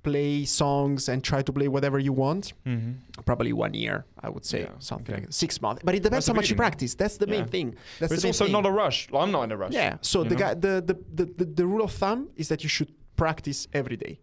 [0.02, 2.92] play songs and try to play whatever you want, Mm-hmm.
[3.24, 5.24] probably one year, I would say, Yeah, something okay.
[5.24, 5.82] like six months.
[5.84, 6.94] But it depends That's how much you practice.
[6.94, 7.68] That's the main thing.
[7.98, 8.52] That's But it's the main also thing.
[8.52, 9.08] not a rush.
[9.12, 9.72] I'm not in a rush.
[9.72, 9.96] Yeah.
[10.00, 12.90] So the guy, the, the, the, the, the rule of thumb is that you should
[13.22, 14.14] practice every day.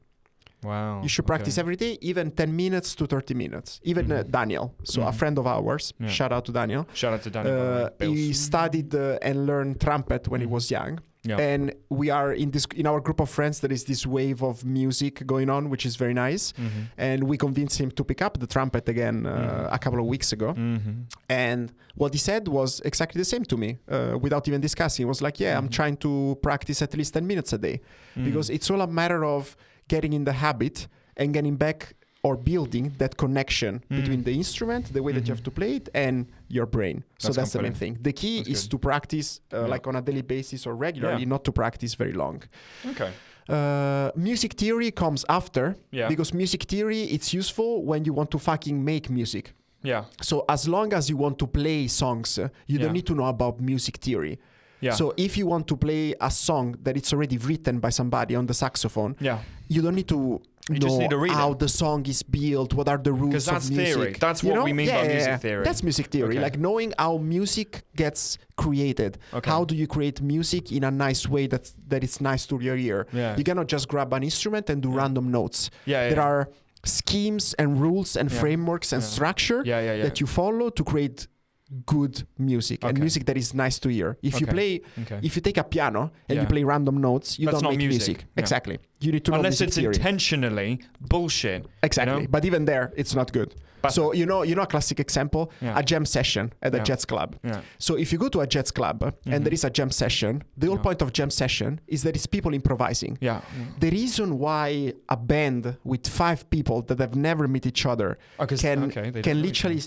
[0.64, 1.02] Wow.
[1.04, 1.64] You should practice okay.
[1.66, 3.80] every day, even 10 minutes to 30 minutes.
[3.84, 4.32] Even uh, Mhm.
[4.32, 5.14] Daniel, so a Mhm.
[5.20, 6.08] friend of ours, Yeah.
[6.18, 6.84] shout out to Daniel.
[7.02, 7.56] Shout out to Daniel.
[7.56, 10.56] Uh, he studied uh, and learned trumpet when he Mhm.
[10.58, 10.94] was young.
[11.28, 11.38] Yeah.
[11.38, 13.60] And we are in this in our group of friends.
[13.60, 16.54] There is this wave of music going on, which is very nice.
[16.54, 16.70] Mhm.
[16.98, 19.74] And we convinced him to pick up the trumpet again uh, Mhm.
[19.76, 20.54] a couple of weeks ago.
[20.54, 21.06] Mhm.
[21.30, 25.04] And what he said was exactly the same to me, uh, without even discussing.
[25.06, 25.72] He was like, "Yeah, I'm Mhm.
[25.80, 27.80] trying to practice at least 10 minutes a day
[28.28, 28.56] because Mhm.
[28.56, 29.56] it's all a matter of
[29.88, 31.94] getting in the habit and getting back
[32.26, 33.96] or building that connection Mm.
[34.00, 36.16] between the instrument, the way that you have to play it, and
[36.58, 36.98] your brain.
[37.04, 37.94] So That's that's the main thing.
[38.10, 38.72] The key That's is good.
[38.72, 39.74] to practice uh, Yeah.
[39.74, 41.36] like on a daily basis or regularly, Yeah.
[41.36, 42.38] not to practice very long.
[42.92, 43.12] Okay.
[43.48, 46.08] Uh, music theory comes after Yeah.
[46.14, 49.46] because music theory it's useful when you want to fucking make music.
[49.84, 50.06] Yeah.
[50.30, 52.40] So as long as you want to play songs,
[52.72, 54.40] you don't need to know about music theory.
[54.86, 54.94] Yeah.
[55.02, 58.46] So if you want to play a song that it's already written by somebody on
[58.52, 59.40] the saxophone, yeah.
[59.74, 60.22] you don't need to
[60.76, 61.60] You know need to read how it.
[61.66, 63.96] the song is built, what are the rules that's of music.
[63.96, 64.14] theory.
[64.26, 64.66] That's You what know?
[64.70, 65.64] we mean Yeah, by yeah, music theory.
[65.68, 66.46] That's music theory, Okay.
[66.48, 67.70] like knowing how music
[68.04, 68.22] gets
[68.64, 69.12] created.
[69.38, 69.50] Okay.
[69.54, 72.78] How do you create music in a nice way that that it's nice to your
[72.90, 73.00] ear?
[73.22, 73.38] Yeah.
[73.40, 75.60] You cannot just grab an instrument and do random notes.
[75.94, 76.10] yeah.
[76.12, 76.42] There are
[76.84, 79.62] schemes and rules and frameworks and structure
[80.06, 81.28] that you follow to create
[81.86, 84.18] good music and music that is nice to hear.
[84.22, 85.20] If you play okay.
[85.24, 86.42] if you take a piano and Yeah.
[86.44, 88.08] you play random notes, you That's don't make music.
[88.08, 88.18] music.
[88.36, 88.42] Yeah.
[88.44, 88.80] Exactly.
[89.00, 89.96] You need to Unless music it's theory.
[89.96, 91.66] intentionally bullshit.
[91.84, 92.22] exactly.
[92.22, 92.28] know?
[92.30, 93.56] But even there, it's not good.
[93.82, 95.78] But- so you know, you know a classic example, Yeah.
[95.80, 97.36] a jam session at a jazz club.
[97.44, 97.62] Yeah.
[97.78, 99.34] So if you go to a jazz club Mhm.
[99.34, 102.26] and there is a jam session, the whole point of jam session is that it's
[102.28, 103.18] people improvising.
[103.22, 103.42] Yeah.
[103.80, 108.46] The reason why a band with five people that have never met each other Oh,
[108.48, 109.82] can okay, can literally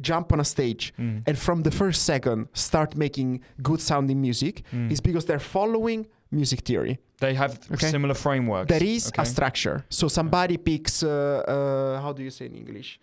[0.00, 0.92] jump on a stage.
[0.98, 1.22] Mm.
[1.26, 4.90] and from the first second start making good sounding music Mm.
[4.92, 6.98] is because they're following music theory.
[7.18, 7.90] They have Okay.
[7.90, 8.68] similar frameworks.
[8.68, 9.22] There is okay?
[9.22, 9.84] a structure.
[9.88, 13.00] So somebody picks, uh, uh, how do you say in English?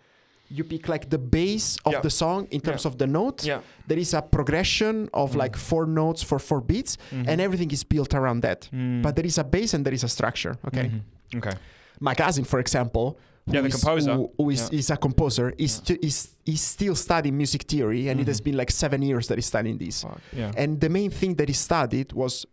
[0.50, 2.00] You pick like the base of Yeah.
[2.00, 2.90] the song in terms Yeah.
[2.90, 3.44] of the note.
[3.44, 3.60] Yeah.
[3.86, 5.36] There is a progression of Mm.
[5.42, 7.28] like four notes for four beats, Mhm.
[7.28, 8.68] and everything is built around that.
[8.72, 9.02] Mm.
[9.02, 10.54] But there is a base and there is a structure.
[10.68, 10.86] Okay.
[10.90, 11.00] Mhm.
[11.38, 11.52] Okay.
[12.00, 13.18] My cousin, for example,
[13.50, 14.14] Yeah, the composer.
[14.14, 14.78] who, who is, Yeah.
[14.78, 15.96] is a composer, is, Yeah.
[16.02, 18.30] is, is still studying music theory, and it mm-hmm.
[18.30, 20.02] has been like seven years that he's studying this.
[20.02, 20.20] Fuck.
[20.36, 20.52] Yeah.
[20.56, 22.46] And the main thing that he studied was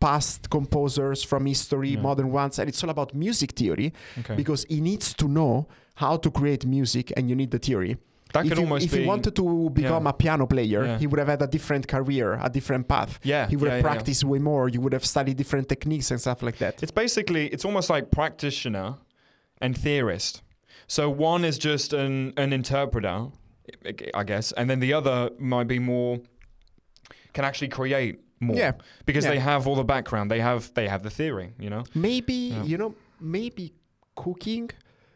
[0.00, 2.00] past composers from history, Yeah.
[2.00, 4.34] modern ones, and it's all about music theory Okay.
[4.34, 7.96] because he needs to know how to create music, and you need the theory.
[8.32, 10.98] that if almost if he wanted to become a piano player, Yeah.
[10.98, 13.18] he would have had a different career, a different path.
[13.24, 13.48] yeah.
[13.48, 13.92] He would yeah, have yeah, yeah.
[13.92, 14.68] practiced way more.
[14.68, 16.80] You would have studied different techniques and stuff like that.
[16.80, 18.94] It's basically it's almost like practitioner
[19.60, 20.42] and theorist.
[20.86, 23.26] So one is just an an interpreter,
[24.14, 26.18] I guess, and then the other might be more
[27.32, 28.56] can actually create more.
[28.56, 28.72] Yeah.
[29.06, 29.32] Because Yeah.
[29.32, 30.30] they have all the background.
[30.30, 31.84] They have they have the theory, you know?
[31.94, 32.64] Maybe Yeah.
[32.64, 33.72] you know, maybe
[34.16, 34.70] cooking.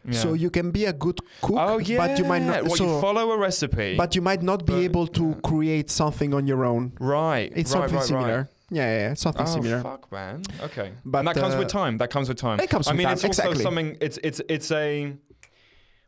[0.07, 0.12] Yeah.
[0.22, 1.97] So you can be a good cook, Oh yeah.
[1.97, 2.62] but you might not.
[2.64, 3.97] Well, so, you follow a recipe.
[3.97, 5.40] but you might not be but- able to yeah.
[5.51, 6.92] create something on your own.
[7.01, 7.51] right.
[7.57, 8.38] It's right, something right, similar.
[8.42, 8.47] Right.
[8.70, 9.80] Yeah, yeah, yeah, something Oh similar.
[9.82, 10.42] fuck, man.
[10.62, 11.98] Okay, But, and that comes uh, with time.
[11.98, 12.60] That comes with time.
[12.60, 13.62] It comes I mean, time, it's also exactly.
[13.62, 13.96] something.
[14.00, 15.14] It's it's it's a.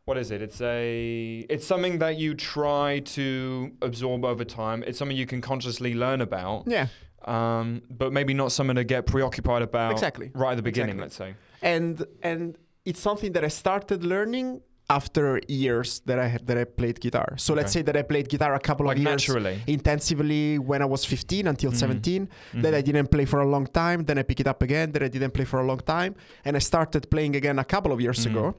[0.05, 0.41] What is it?
[0.41, 1.45] It's a.
[1.49, 4.83] It's something that you try to absorb over time.
[4.87, 6.63] It's something you can consciously learn about.
[6.67, 6.87] Yeah,
[7.25, 9.91] Um, but maybe not something to get preoccupied about.
[9.91, 10.31] Exactly.
[10.33, 11.27] Right at the beginning, Exactly.
[11.27, 11.67] let's say.
[11.75, 16.63] and and it's something that I started learning after years that I had that I
[16.63, 17.33] played guitar.
[17.37, 19.59] So let's say that I played guitar a couple Like of years naturally.
[19.67, 21.75] intensively when I was 15 until Mhm.
[21.75, 22.29] 17.
[22.53, 22.61] Mhm.
[22.61, 24.05] Then I didn't play for a long time.
[24.05, 24.91] Then I pick it up again.
[24.93, 26.15] Then I didn't play for a long time,
[26.45, 28.31] and I started playing again a couple of years Mhm.
[28.31, 28.55] ago.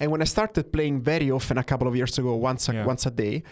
[0.00, 2.84] And when I started playing very often a couple of years ago, once a, Yeah.
[2.86, 3.42] once a day,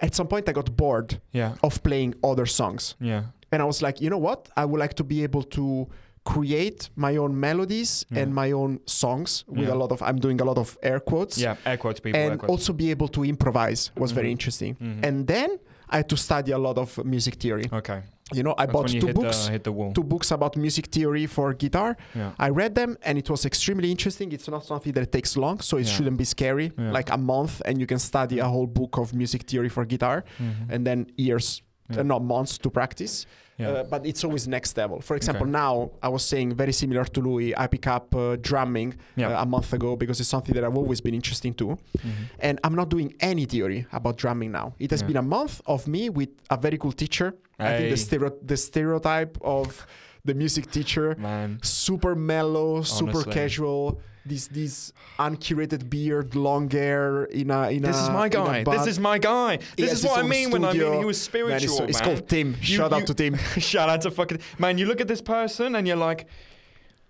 [0.00, 1.54] at some point I got bored Yeah.
[1.62, 3.22] of playing other songs, Yeah.
[3.52, 4.48] and I was like, you know what?
[4.56, 5.88] I would like to be able to
[6.24, 8.20] create my own melodies Yeah.
[8.22, 9.74] and my own songs with Yeah.
[9.74, 10.02] a lot of.
[10.02, 11.36] I'm doing a lot of air quotes.
[11.38, 11.56] Yeah.
[11.66, 12.20] Air quotes, people.
[12.20, 12.50] And quotes.
[12.50, 14.32] also be able to improvise was very Mhm.
[14.36, 14.74] interesting.
[14.80, 15.04] Mhm.
[15.06, 15.50] And then
[15.90, 17.66] I had to study a lot of music theory.
[17.72, 18.00] okay.
[18.32, 19.92] You know, I That's bought two books the hit the wall.
[19.92, 21.94] two books about music theory for guitar.
[22.14, 22.32] Yeah.
[22.38, 24.32] I read them and it was extremely interesting.
[24.32, 25.92] It's not something that takes long, so it Yeah.
[25.94, 26.72] shouldn't be scary.
[26.78, 26.90] Yeah.
[26.98, 30.24] Like a month and you can study a whole book of music theory for guitar
[30.40, 30.70] Mhm.
[30.72, 31.60] and then years
[31.98, 33.26] uh, not months to practice.
[33.56, 33.68] Yeah.
[33.68, 35.00] Uh, but it's always next level.
[35.00, 35.52] For example, Okay.
[35.52, 37.56] now I was saying very similar to Louis.
[37.56, 39.28] I pick up uh, drumming Yeah.
[39.38, 42.12] uh, a month ago because it's something that I've always been interested to, Mhm.
[42.40, 44.74] and I'm not doing any theory about drumming now.
[44.80, 45.06] It has Yeah.
[45.08, 47.34] been a month of me with a very cool teacher.
[47.58, 49.86] I think the, stereo- the stereotype of
[50.24, 51.58] the music teacher, Man.
[51.62, 54.00] super mellow, super casual.
[54.26, 58.64] This this uncurated beard, long hair in a in This a is my guy.
[58.64, 59.58] This is my guy.
[59.76, 61.80] This is what I mean when I mean he was spiritual.
[61.80, 62.56] Man, it's, it's called Tim.
[62.60, 63.36] You- Shout you- out to Tim.
[63.58, 64.78] Shout out to fucking man.
[64.78, 66.26] You look at this person and you're like,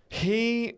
[0.08, 0.74] he.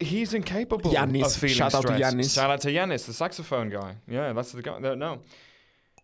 [0.00, 1.92] He's incapable of feeling Shout out to.
[1.92, 2.34] Yannis.
[2.34, 3.94] Shout out to Yanis, the saxophone guy.
[4.08, 4.78] Yeah, that's the guy.
[4.80, 5.20] No, no.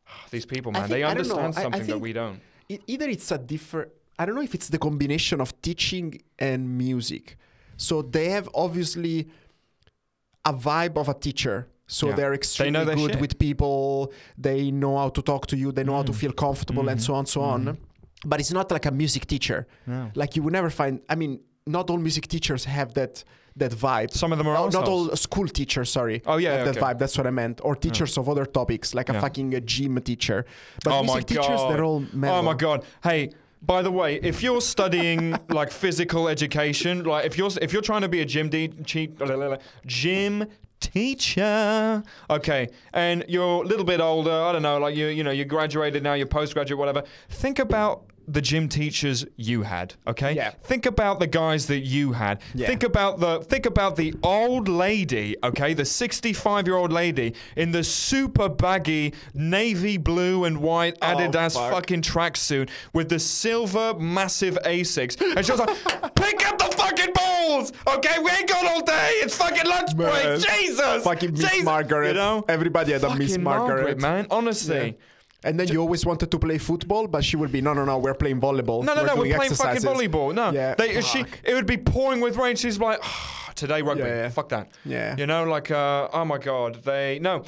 [0.08, 2.40] Ah, these people, man, think- they I understand I- I something that we don't.
[2.68, 6.60] it, either it's a different i don't know if it's the combination of teaching and
[6.78, 7.36] music
[7.76, 9.28] so they have obviously
[10.44, 12.14] a vibe of a teacher so Yeah.
[12.16, 13.20] they're They extremely their good shit.
[13.20, 16.20] with people they know how to talk to you they know how to Mm.
[16.22, 17.04] feel comfortable and Mhm.
[17.06, 17.78] so on and so on
[18.24, 20.10] but it's not like a music teacher No.
[20.14, 23.24] like you would never find i mean not all music teachers have that
[23.56, 26.22] that vibe Some of them are No, not all school teachers, sorry.
[26.24, 26.98] Oh yeah, have that vibe.
[27.00, 27.60] That's what I meant.
[27.66, 29.20] Or teachers of other topics, like a Yeah.
[29.20, 30.46] fucking uh, gym teacher.
[30.84, 31.68] But Oh my music teachers, God.
[31.74, 32.38] they're all mellow.
[32.38, 32.84] Oh my god.
[33.02, 33.20] Hey,
[33.62, 38.02] by the way, if you're studying like physical education, like if you're if you're trying
[38.02, 39.20] to be a gym de- cheap
[39.86, 40.46] gym
[40.80, 45.30] teacher, okay, and you're a little bit older, I don't know, like you you know,
[45.30, 47.04] you graduated now, you're postgraduate, whatever.
[47.28, 50.32] Think about the gym teachers you had, okay?
[50.34, 50.50] Yeah.
[50.62, 52.40] Think about the guys that you had.
[52.54, 52.66] Yeah.
[52.68, 55.74] Think about the think about the old lady, okay?
[55.74, 61.72] The 65-year-old lady in the super baggy navy blue and white Oh, Adidas fuck.
[61.72, 65.20] fucking tracksuit with the silver massive Asics.
[65.36, 67.72] And she was like, pick up the fucking balls!
[67.86, 69.08] Okay, we ain't got all day.
[69.22, 70.10] It's fucking lunch Man.
[70.10, 70.40] break.
[70.46, 71.02] Jesus!
[71.04, 71.64] Fucking Miss Jesus!
[71.64, 72.08] Margaret.
[72.08, 72.44] You know?
[72.48, 74.00] Everybody had a Miss Fucking Margaret.
[74.00, 74.26] man.
[74.30, 74.86] Honestly.
[74.98, 75.04] Yeah.
[75.42, 77.96] And then you always wanted to play football, but she would be, no, no, no,
[77.98, 78.84] we're playing volleyball.
[78.84, 80.34] No, no, no, we're playing exercises." fucking volleyball.
[80.34, 82.56] No, Yeah, they, she, it would be pouring with rain.
[82.56, 84.02] She's like, "Ah, today rugby.
[84.02, 84.28] Yeah, yeah.
[84.28, 84.70] Fuck that.
[84.84, 85.16] Yeah.
[85.16, 87.44] You know, like, uh, oh my god, they no.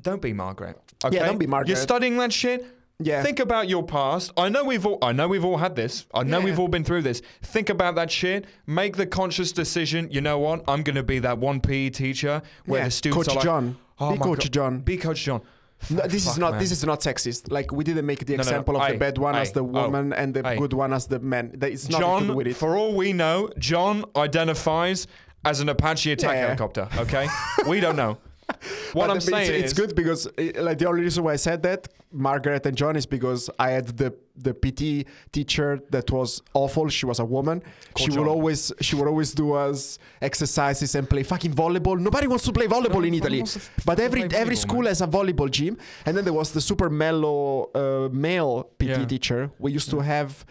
[0.00, 0.76] Don't be Margaret.
[1.04, 1.18] Okay?
[1.18, 1.68] don't be Margaret.
[1.68, 2.64] You're studying that shit.
[2.98, 3.22] Yeah.
[3.22, 4.32] Think about your past.
[4.36, 4.98] I know we've all.
[5.02, 6.06] I know we've all had this.
[6.14, 6.44] I know Yeah.
[6.44, 7.20] we've all been through this.
[7.42, 8.44] Think about that shit.
[8.66, 10.08] Make the conscious decision.
[10.10, 10.62] You know what?
[10.68, 13.44] I'm going to be that one PE teacher where Yeah, the students Coach are like,
[13.44, 13.76] John.
[13.98, 14.52] Oh Be Coach God.
[14.52, 14.78] John.
[14.80, 15.42] Be Coach John.
[15.90, 16.60] No, this is not man.
[16.60, 17.50] this is not sexist.
[17.50, 18.48] Like we didn't make the No, no, no.
[18.48, 19.52] example of Aye, the bad one as aye.
[19.54, 19.64] the Oh.
[19.64, 20.56] woman and the Aye.
[20.56, 21.52] good one as the man.
[21.54, 22.54] That it's John, with it.
[22.56, 25.06] for all we know, John identifies
[25.44, 26.40] as an Apache attack Yeah.
[26.46, 26.88] helicopter.
[26.98, 27.26] Okay,
[27.66, 28.18] we don't know.
[28.92, 30.32] What But I'm it's, saying it's is, good because uh,
[30.68, 33.86] like the only reason why I said that Margaret and John is because I had
[33.96, 36.88] the the PT teacher that was awful.
[36.88, 37.62] She was a woman.
[37.96, 38.28] she would John.
[38.28, 41.98] always she would always do us exercises and play fucking volleyball.
[41.98, 44.88] Nobody wants to play volleyball in Italy, wants to f- but every every school man.
[44.88, 45.76] has a volleyball gym.
[46.06, 49.04] And then there was the super mellow uh, male PT Yeah.
[49.06, 49.50] teacher.
[49.58, 50.44] We used to have.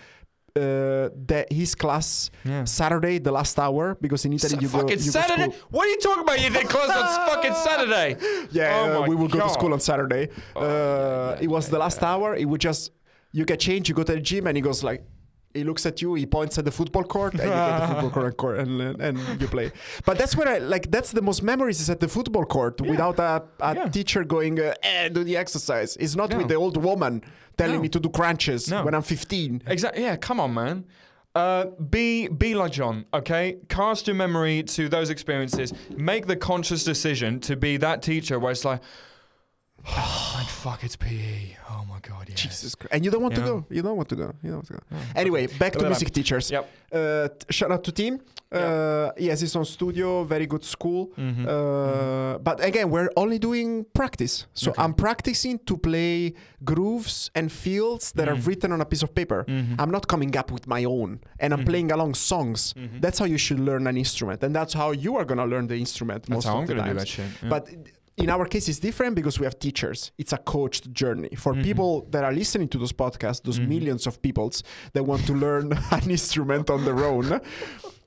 [0.54, 2.66] Uh, that his class Yeah.
[2.66, 5.44] Saturday, the last hour, because in Italy Sa- you go, fucking you go Saturday.
[5.44, 6.42] school- What are you talking about?
[6.42, 8.18] You did class on fucking Saturday.
[8.52, 10.28] Yeah, Oh uh, we would go to school on Saturday.
[10.54, 12.36] Oh, uh, yeah, yeah, it was the last hour.
[12.36, 12.92] It would just
[13.32, 15.02] you get changed, you go to the gym, and he goes like.
[15.54, 16.14] He looks at you.
[16.16, 19.02] He points at the football court, and you get the football court, and, court and,
[19.02, 19.72] and you play.
[20.06, 20.90] But that's where I like.
[20.92, 22.90] That's the most memories is at the football court Yeah.
[22.92, 23.90] without a, a Yeah.
[23.90, 25.98] teacher going, uh, eh, do the exercise.
[25.98, 26.38] It's not No.
[26.38, 27.22] with the old woman
[27.58, 27.82] telling No.
[27.82, 28.84] me to do crunches No.
[28.86, 29.62] when I'm 15.
[29.68, 30.04] Exactly.
[30.04, 30.16] Yeah.
[30.16, 30.86] Come on, man.
[31.34, 33.06] Uh, be be like John.
[33.14, 33.58] Okay.
[33.70, 35.74] Cast your memory to those experiences.
[35.96, 38.82] Make the conscious decision to be that teacher where it's like,
[39.88, 41.56] oh, fuck, it's PE.
[41.70, 42.26] Oh my god.
[42.30, 42.42] Yes.
[42.42, 42.94] Jesus Christ.
[42.94, 43.42] And you don't want Yeah.
[43.46, 43.66] to go.
[43.70, 44.34] You don't want to go.
[44.44, 44.80] You don't want to go.
[45.16, 46.52] Anyway, back to music teachers.
[46.52, 46.70] Yep.
[46.94, 48.20] Uh, shout out to Tim.
[48.52, 51.10] Uh, he has his own studio, very good school.
[51.18, 51.48] Mhm.
[51.48, 54.46] Uh, But again, we're only doing practice.
[54.54, 54.82] So Okay.
[54.84, 58.48] I'm practicing to play grooves and fields that are Mhm.
[58.48, 59.46] written on a piece of paper.
[59.48, 59.76] Mhm.
[59.80, 61.66] I'm not coming up with my own, and I'm Mhm.
[61.72, 62.74] playing along songs.
[62.74, 63.02] Mhm.
[63.02, 65.76] That's how you should learn an instrument, and that's how you are gonna learn the
[65.86, 67.26] instrument That's most how of I'm the gonna do that shit.
[67.44, 67.50] yeah.
[67.50, 67.64] But
[68.24, 70.12] in our case, it's different because we have teachers.
[70.18, 71.30] It's a coached journey.
[71.38, 71.64] For Mhm.
[71.64, 73.68] people that are listening to those podcasts, those Mhm.
[73.68, 74.64] millions of peoples
[74.94, 77.42] that want to learn an instrument on their own,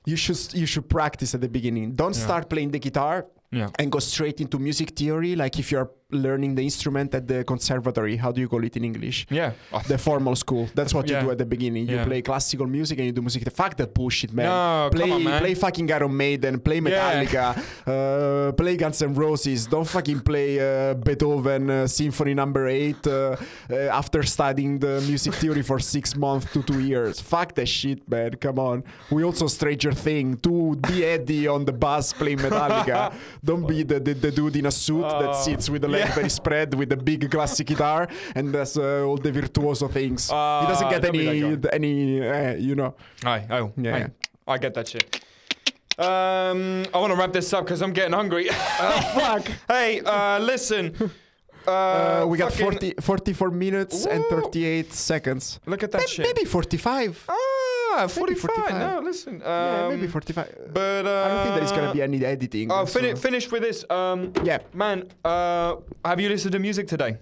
[0.05, 1.87] you should you should practice at the beginning.
[2.01, 2.23] Don't Yeah.
[2.27, 3.69] start playing the guitar yeah.
[3.79, 5.35] and go straight into music theory.
[5.35, 8.83] Like if you're learning the instrument at the conservatory, how do you call it in
[8.83, 9.27] English?
[9.29, 9.51] Yeah.
[9.73, 10.67] Oh, The formal school.
[10.73, 11.87] That's what you do at the beginning.
[11.89, 12.05] You Yeah.
[12.05, 13.43] play classical music and you do music.
[13.43, 14.45] The fuck that bullshit, man.
[14.45, 15.39] No, play, on, man.
[15.41, 17.23] play fucking Iron Maiden, play Yeah.
[17.25, 17.45] Metallica,
[17.87, 19.67] uh, play Guns N' Roses.
[19.67, 23.35] Don't fucking play uh, Beethoven uh, Symphony Number Eight uh,
[23.69, 27.19] uh, after studying the music theory for six months to two years.
[27.21, 28.31] Fuck that shit, man.
[28.35, 28.83] Come on.
[29.11, 30.37] We also Stranger Thing.
[30.37, 33.13] To be Eddie on the bus playing Metallica.
[33.43, 35.21] Don't be the, the, the dude in a suit Oh.
[35.21, 36.04] that sits with the Yeah.
[36.13, 40.27] Very spread with the big classic guitar, and that's uh, all the virtuoso things.
[40.27, 40.33] He
[40.67, 42.95] doesn't get any any uh, you know.
[43.23, 43.95] Aye, oh, Yeah.
[43.95, 44.07] aye.
[44.47, 45.21] I get that shit.
[45.97, 48.49] Um, I want to wrap this up because I'm getting hungry.
[48.51, 49.47] oh, fuck.
[49.67, 50.93] hey, uh, listen.
[51.67, 55.59] Uh, Uh, we got 40, 44 minutes and 38 seconds.
[55.65, 56.27] Look at that shit.
[56.27, 57.27] Maybe 45.
[57.97, 58.51] Ah, 45.
[58.51, 58.79] 45.
[58.79, 59.33] No, listen.
[59.35, 60.73] Um, yeah, maybe 45.
[60.73, 62.71] But uh, I don't think there's gonna be any editing.
[62.71, 63.85] Oh, so- fini- finish with this.
[63.89, 64.59] Um, Yeah.
[64.73, 67.17] man, uh, have you listened to music today?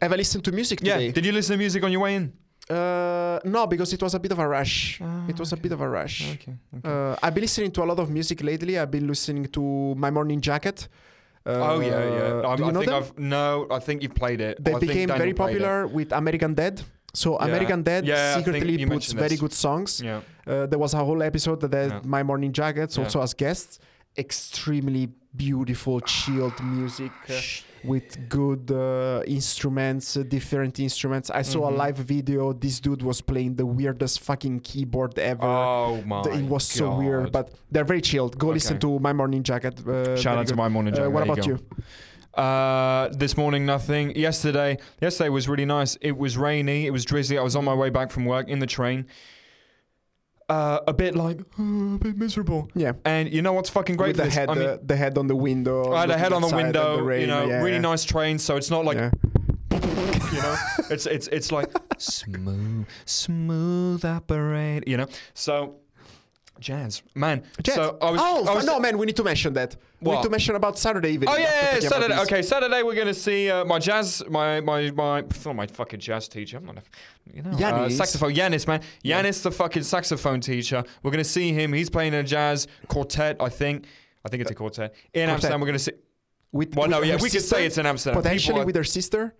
[0.00, 1.06] Have I listened to music today?
[1.06, 1.12] Yeah.
[1.12, 2.32] Did you listen to music on your way in?
[2.70, 5.00] Uh, no, because it was a bit of a rush.
[5.02, 6.32] Ah, it was a bit of a rush.
[6.34, 6.54] Okay.
[6.84, 8.78] Uh, I've been listening to a lot of music lately.
[8.78, 10.88] I've been listening to My Morning Jacket.
[11.46, 12.48] Uh, oh yeah, yeah.
[12.48, 13.02] I, do you I know think them?
[13.02, 13.66] I've no.
[13.70, 14.64] I think you've played it.
[14.64, 15.60] They I became very played it.
[15.60, 16.80] popular with American Dad.
[17.14, 17.46] So Yeah.
[17.48, 19.40] American Dad Yeah, secretly puts very this.
[19.40, 20.00] good songs.
[20.04, 20.20] Yeah.
[20.46, 22.00] Uh, there was a whole episode that had Yeah.
[22.04, 23.78] My Morning Jackets also as guests.
[24.16, 27.40] Extremely beautiful, chilled music uh,
[27.92, 31.30] with good uh, instruments, uh, different instruments.
[31.30, 31.72] I saw Mhm.
[31.72, 32.52] a live video.
[32.52, 35.44] This dude was playing the weirdest fucking keyboard ever.
[35.44, 36.22] Oh my.
[36.38, 38.32] It was so weird, but they're very chilled.
[38.38, 39.74] Go listen to My Morning Jacket.
[39.86, 40.94] Uh, Shout out to my morning.
[40.94, 41.12] Uh, Jack.
[41.14, 41.46] what about go.
[41.50, 41.58] you?
[42.36, 44.14] Uh, this morning, nothing.
[44.16, 45.96] Yesterday, yesterday was really nice.
[46.00, 46.86] It was rainy.
[46.86, 47.38] It was drizzly.
[47.38, 49.06] I was on my way back from work in the train.
[50.48, 52.68] Uh, a bit like a bit miserable.
[52.74, 52.92] Yeah.
[53.04, 54.34] And you know what's fucking great With the this?
[54.34, 55.92] head, I mean, the head on the window.
[55.92, 56.98] I had a head on the window.
[57.00, 58.38] rain, you know, yeah, really nice train.
[58.38, 59.10] So it's not like Yeah.
[60.32, 60.56] you know,
[60.90, 64.84] it's it's it's like smooth, smooth operator.
[64.86, 65.76] You know, so
[66.60, 67.42] jazz, man.
[67.62, 67.74] Jazz.
[67.74, 68.20] So I was.
[68.22, 68.98] oh I was no, man!
[68.98, 69.76] We need to mention that.
[70.00, 71.30] We need to mention about Saturday evening.
[71.32, 72.18] Oh yeah, yeah, Saturday.
[72.20, 76.28] Okay, Saturday we're gonna see uh, my jazz, my my my, not my fucking jazz
[76.28, 76.58] teacher.
[76.58, 76.82] I'm not a,
[77.34, 78.34] you know, uh, saxophone.
[78.34, 79.22] Yanis, man, Yeah.
[79.22, 80.84] Yanis, the fucking saxophone teacher.
[81.02, 81.72] We're gonna see him.
[81.72, 83.86] He's playing a jazz quartet, I think.
[84.24, 85.28] I think it's a quartet in Quartet.
[85.30, 85.60] Amsterdam.
[85.60, 85.92] We're gonna see.
[86.52, 88.22] With, Well, with no, yeah, we could say it's in Amsterdam.
[88.22, 89.34] potentially are- with her sister.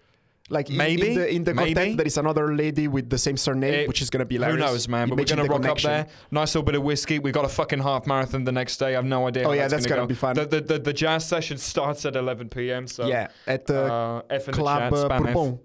[0.51, 1.95] Like in- Maybe, in the in the quartet, maybe.
[1.97, 4.51] there is another lady with the same surname, It- which is gonna be like.
[4.51, 5.09] Who knows, man?
[5.09, 5.90] But we're gonna rock connection.
[5.90, 6.14] up there.
[6.30, 7.18] Nice little bit of whiskey.
[7.18, 8.95] We got a fucking half marathon the next day.
[8.95, 9.49] I've no idea.
[9.49, 10.09] Oh, yeah, that's gonna, gonna go.
[10.09, 10.34] be fun.
[10.36, 12.86] The, the, the, the jazz session starts at 11 p.m.
[12.86, 15.18] So Yeah, at the uh, F in the club chat, uh.
[15.20, 15.59] Bourbon,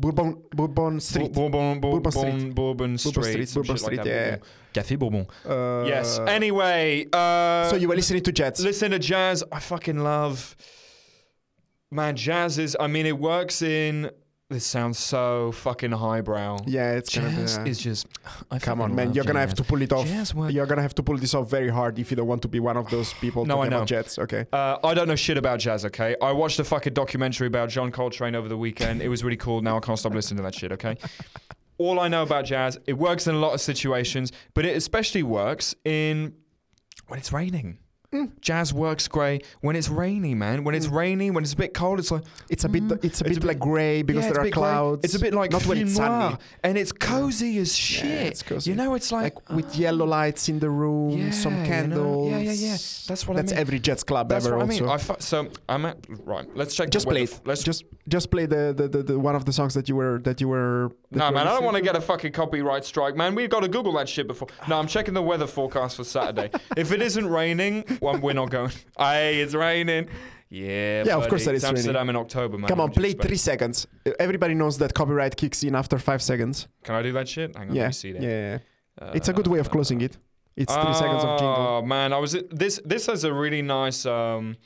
[0.00, 1.32] Bourbon, Bourbon Street.
[1.32, 2.54] Bourbon, Bourbon, Bourbon Bourbon, Street.
[2.54, 3.24] Bourbon Street.
[3.24, 4.36] Street, Bourbon shit like Street, yeah.
[4.74, 5.26] Café Bourbon.
[5.48, 6.18] Uh, yes.
[6.20, 8.60] Anyway, uh, so you were listening to Jets.
[8.60, 9.44] listen to jazz.
[9.52, 10.56] I fucking love.
[11.90, 12.76] Man, jazz is.
[12.78, 14.10] I mean, it works in.
[14.50, 16.60] This sounds so fucking highbrow.
[16.66, 17.42] yeah, it's gonna be.
[17.42, 18.06] Uh, is just.
[18.50, 19.12] I come on, man!
[19.12, 20.06] You're gonna have to pull it off.
[20.06, 22.40] Jazz work- You're gonna have to pull this off very hard if you don't want
[22.42, 23.84] to be one of those people No, I know.
[23.84, 24.18] Jets.
[24.18, 24.46] Okay.
[24.52, 26.16] Uh, I don't know shit about jazz, okay?
[26.22, 29.02] I watched a fucking documentary about John Coltrane over the weekend.
[29.02, 29.60] It was really cool.
[29.60, 30.96] Now I can't stop listening to that shit, okay?
[31.76, 35.22] All I know about jazz, it works in a lot of situations, but it especially
[35.22, 36.34] works in
[37.06, 37.78] when it's raining.
[38.12, 38.30] Mm.
[38.40, 40.64] Jazz works great when it's rainy, man.
[40.64, 42.84] When it's rainy, when it's a bit cold, it's like It's a bit.
[42.84, 43.04] Mm.
[43.04, 45.04] It's a It's bit a like grey because yeah, there are clouds.
[45.04, 46.36] It's a bit like not when it's sunny.
[46.64, 48.04] and it's cozy as shit.
[48.06, 48.70] Yeah, it's cozy.
[48.70, 51.66] You know, it's like, Like with yellow lights in the room, yeah, some you know?
[51.68, 52.30] candles.
[52.30, 52.72] Yeah, yeah, yeah.
[53.08, 53.60] That's what That's I mean.
[53.60, 54.56] every Jets club That's ever.
[54.56, 54.88] what I mean.
[54.88, 56.46] I fu- so I'm at right.
[56.56, 56.88] Let's check.
[56.88, 57.40] just play it.
[57.44, 60.18] Let's just just play the, the, the, the one of the songs that you were
[60.20, 60.90] that you were.
[61.10, 61.86] that No, you were man, I don't want to to.
[61.86, 63.34] get a fucking copyright strike, man.
[63.34, 64.48] We've got to Google that shit before.
[64.66, 66.50] No, I'm checking the weather forecast for Saturday.
[66.76, 68.72] if it isn't raining, well, we're not going.
[68.98, 70.08] Hey, it's raining.
[70.50, 71.76] Yeah, Yeah, of course that it's it's raining.
[71.78, 72.68] Amsterdam in October, man.
[72.68, 73.86] Come on, What do you play three seconds.
[74.18, 76.68] Everybody knows that copyright kicks in after five seconds.
[76.84, 77.54] Can I do that shit?
[77.54, 78.22] Hang on, let Yeah, me see that.
[78.22, 78.58] yeah.
[79.02, 79.10] yeah.
[79.14, 80.16] It's a good way of closing it.
[80.56, 81.66] It's three seconds of jingle.
[81.68, 82.80] Oh man, I was this.
[82.84, 84.04] This has a really nice.
[84.06, 84.56] um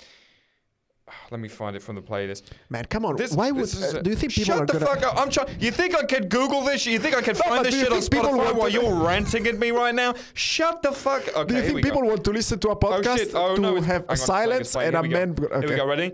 [1.31, 2.43] Let me find it from the playlist.
[2.69, 3.17] Man, come on.
[3.17, 3.63] This, Why would?
[3.65, 4.87] this uh, a- do you think people Shut are the gonna?
[4.87, 5.17] fuck up!
[5.21, 5.49] I'm trying.
[5.61, 6.85] You think I could Google this?
[6.87, 9.59] You think I could No, find this shit on Spotify while to- you're ranting at
[9.59, 10.15] me right now?
[10.35, 11.27] Shut the fuck.
[11.35, 12.09] Okay, do you think people go.
[12.09, 13.31] want to listen to a podcast shit.
[13.35, 15.19] Oh, to no, have on, silence and a Here we go.
[15.19, 15.31] man?
[15.41, 15.61] Okay.
[15.61, 15.87] Here we go.
[15.87, 16.13] Ready?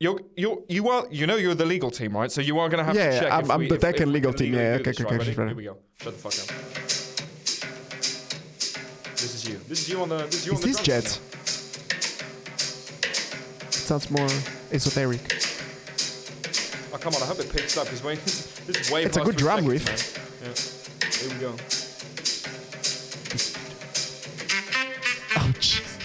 [0.00, 2.82] You're, you're, you are you know you're the legal team right so you are gonna
[2.84, 4.52] have Yeah, to check I'm- I'm we, the tech and legal team.
[4.52, 6.48] Yeah, okay, okay, okay, here we go shut the fuck up
[9.14, 10.76] this is you this is you on the this is you Is on the this
[10.82, 11.20] drums Jets?
[13.84, 14.26] It sounds more
[14.72, 15.20] esoteric.
[16.90, 19.20] Oh, come on, I hope it picks up because this, this is way It's a
[19.20, 19.84] good drum riff.
[20.40, 20.54] Yeah.
[21.10, 21.52] Here we go.
[25.60, 25.98] Jeez.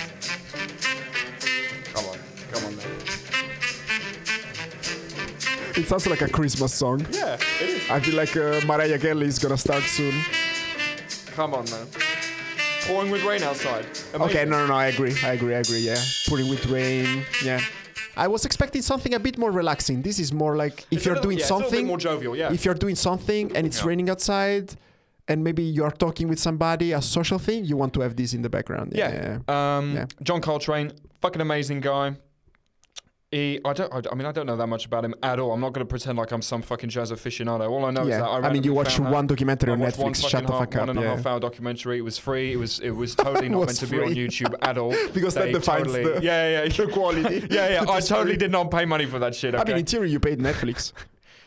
[1.94, 2.18] Come on.
[2.52, 2.86] Come on, man.
[5.78, 7.08] It sounds like a Christmas song.
[7.12, 7.90] Yeah, it is.
[7.90, 10.22] I feel like uh, Mariah Carey is gonna start soon.
[11.28, 11.88] Come on, man.
[12.88, 13.86] Pouring with rain outside.
[14.16, 15.14] Okay, no, no, no, I agree.
[15.24, 15.98] I agree, I agree, yeah.
[16.28, 17.60] Pouring with rain, yeah.
[18.18, 20.02] I was expecting something a bit more relaxing.
[20.02, 21.88] This is more like if It's you're little- doing yeah, it's a little bit something,
[21.88, 22.52] more jovial, yeah.
[22.52, 23.88] if you're doing something and it's Yeah.
[23.88, 24.76] raining outside
[25.28, 28.42] and maybe you're talking with somebody, a social thing, you want to have this in
[28.42, 28.94] the background.
[28.96, 29.40] yeah.
[29.48, 29.78] Yeah.
[29.78, 30.06] Um, Yeah.
[30.24, 32.16] John Coltrane, fucking amazing guy.
[33.32, 33.94] He, I don't.
[33.94, 35.52] I, I mean, I don't know that much about him at all.
[35.52, 37.70] I'm not going to pretend like I'm some fucking jazz aficionado.
[37.70, 38.22] All I know is yeah.
[38.22, 39.98] that I, I, mean, you watched one documentary on one Netflix.
[39.98, 40.80] fucking Shut the fuck up.
[40.82, 41.16] One and a yeah.
[41.16, 42.00] half hour documentary.
[42.00, 42.54] It was free.
[42.54, 42.80] It was.
[42.80, 44.16] It was totally not Was meant to be on.
[44.16, 44.96] YouTube at all.
[45.14, 47.48] Because that They defines totally, the- yeah, yeah, the quality.
[47.52, 47.82] yeah, yeah.
[47.82, 48.38] I totally free.
[48.38, 49.54] did not pay money for that shit.
[49.54, 50.94] I mean, in theory, you paid Netflix.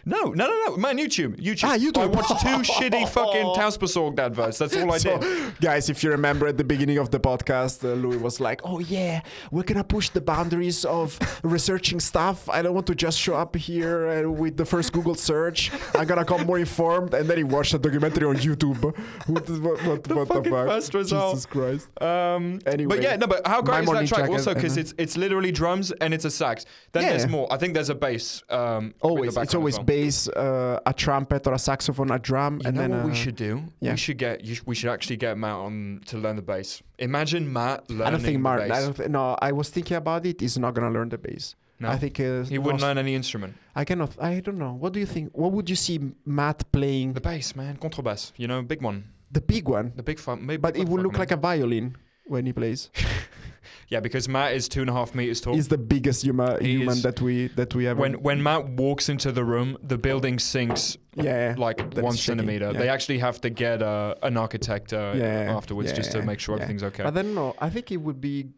[0.05, 0.77] No, no, no, no.
[0.77, 1.65] Man, YouTube, YouTube.
[1.65, 1.99] Ah, YouTube.
[2.03, 4.59] I watched two shitty fucking Tausbesorged adverts.
[4.59, 5.61] That's all I so, did.
[5.61, 8.79] guys, if you remember at the beginning of the podcast, uh, Louis was like, "Oh
[8.81, 12.49] yeah, we're gonna push the boundaries of researching stuff.
[12.49, 15.71] I don't want to just show up here uh, with the first Google search.
[15.95, 18.81] I'm gonna come more informed." And then he watched a documentary on YouTube.
[19.29, 20.67] what, the- what, what, The what the fucking fuck?
[20.69, 21.35] first result.
[21.35, 22.03] Jesus Christ.
[22.03, 24.29] Um, Anyway, but yeah, no, but how great is that track?
[24.31, 24.81] Also, because uh-huh.
[24.81, 26.65] it's it's literally drums and it's a sax.
[26.93, 27.11] Then Yeah.
[27.11, 27.47] there's more.
[27.53, 28.43] I think there's a bass.
[28.49, 29.85] Um, Always, it's always well.
[29.93, 33.37] Bass, uh, a trumpet or a saxophone, a drum, You and then what we should
[33.49, 33.53] do?
[33.81, 33.93] yeah.
[33.95, 34.35] We should get.
[34.47, 35.75] You sh- we should actually get Matt on
[36.11, 36.69] to learn the bass.
[36.99, 38.71] Imagine Matt learning I don't think Martin.
[38.77, 40.37] I don't th- no, I was thinking about it.
[40.45, 41.45] He's not gonna learn the bass.
[41.83, 43.53] no, I think uh, he wouldn't learn any instrument.
[43.81, 44.11] I cannot.
[44.31, 44.73] I don't know.
[44.83, 45.27] What do you think?
[45.43, 45.97] What would you see
[46.39, 47.09] Matt playing?
[47.19, 48.23] The bass, man, contrabass.
[48.43, 48.99] You know, big one,
[49.37, 50.37] The big one, the big fun.
[50.49, 51.87] Maybe but it would look like a violin
[52.33, 52.81] when he plays.
[53.89, 55.55] yeah, because Matt is two and a half meters tall.
[55.55, 58.01] He's the biggest human He human is- that we that we ever.
[58.01, 62.71] when when Matt walks into the room, the building sinks yeah, like one centimeter.
[62.73, 62.79] yeah.
[62.79, 66.57] They actually have to get uh, an architect uh, Yeah, afterwards just to make sure
[66.57, 66.63] yeah.
[66.63, 67.03] everything's okay.
[67.03, 68.49] But then no, I think it would be.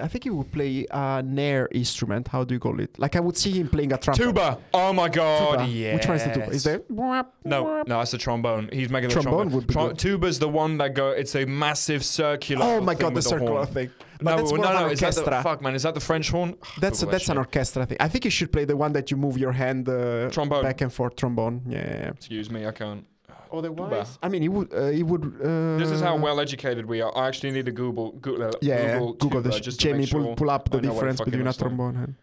[0.00, 2.28] I think he would play an air instrument.
[2.28, 2.96] How do you call it?
[3.00, 4.22] Like I would see him playing a trumpet.
[4.22, 4.58] Tuba.
[4.72, 5.58] Oh my god.
[5.58, 5.66] Tuba.
[5.68, 5.94] Yeah.
[5.96, 6.50] Which one is the tuba?
[6.50, 6.82] Is there?
[6.88, 8.68] No, no, that's the trombone.
[8.72, 9.54] He's making the Trombone trombone.
[9.56, 9.98] would be good.
[9.98, 11.08] Tuba's the one that go.
[11.10, 12.64] It's a massive circular.
[12.64, 13.66] Oh my thing god, the with circular horn.
[13.66, 13.90] thing.
[14.18, 14.86] But No, that's no, more of no.
[14.86, 15.42] an Is that the orchestra.
[15.42, 15.74] fuck, man?
[15.74, 16.50] Is that the French horn?
[16.80, 17.98] That's Google that that's an orchestra thing.
[18.00, 20.62] I think you should play the one that you move your hand uh, Trombone.
[20.62, 21.14] back and forth.
[21.16, 21.62] Trombone.
[21.66, 21.78] Yeah.
[21.78, 22.08] yeah, yeah.
[22.10, 23.04] Excuse me, I can't.
[23.50, 24.68] Otherwise, I mean, he would.
[24.74, 25.24] Uh, he would.
[25.42, 27.16] Uh, This is how well educated we are.
[27.16, 28.12] I actually need to Google.
[28.12, 30.00] Google, uh, Yeah, Google, Google, tuba the sh- just Jamie.
[30.00, 31.68] make pull, pull up the I know what it difference between a looks like.
[31.68, 32.14] trombone and.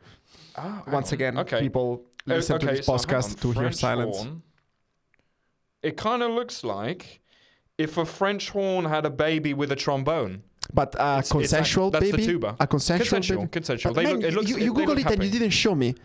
[0.58, 1.14] Ah, Once on.
[1.16, 1.60] again, okay.
[1.62, 3.54] people Uh, listen to this so podcast on.
[3.54, 4.18] to hear silence.
[4.18, 4.43] horn.
[5.82, 7.22] It kind of looks like
[7.78, 10.43] if a French horn had a baby with a trombone.
[10.74, 12.26] But a It's- it's consensual like- that's the baby.
[12.26, 12.55] tuba.
[12.59, 13.49] A consensual, Consensual, baby.
[13.51, 13.93] consensual.
[13.93, 15.95] But man, look, it looks, you, it- you Google it and you didn't show me.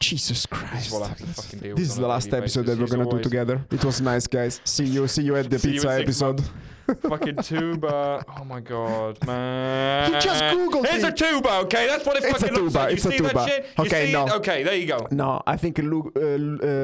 [0.00, 0.74] Jesus Christ!
[0.74, 2.78] This is what I have to fucking deal with This is the last episode that
[2.78, 3.64] we're gonna do together.
[3.70, 4.60] It was nice, guys.
[4.64, 5.08] See you.
[5.08, 6.40] See you at the See pizza episode.
[7.02, 8.24] fucking tuba.
[8.38, 10.12] Oh my god, man!
[10.12, 10.94] You just Googled it.
[10.94, 11.88] It's a tuba, okay?
[11.88, 12.90] That's what it It's a fucking looks tuba, like.
[12.90, 13.32] You it's a see tuba.
[13.34, 13.66] that shit?
[13.76, 14.26] You Okay, no.
[14.26, 14.32] it?
[14.34, 15.08] Okay, there you go.
[15.10, 16.20] No, I think Lu- uh,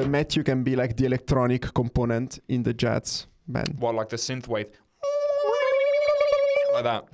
[0.03, 3.77] uh, Matthew can be like the electronic component in the jets, band.
[3.79, 4.67] What, like the synth wave?
[6.75, 7.07] Like that.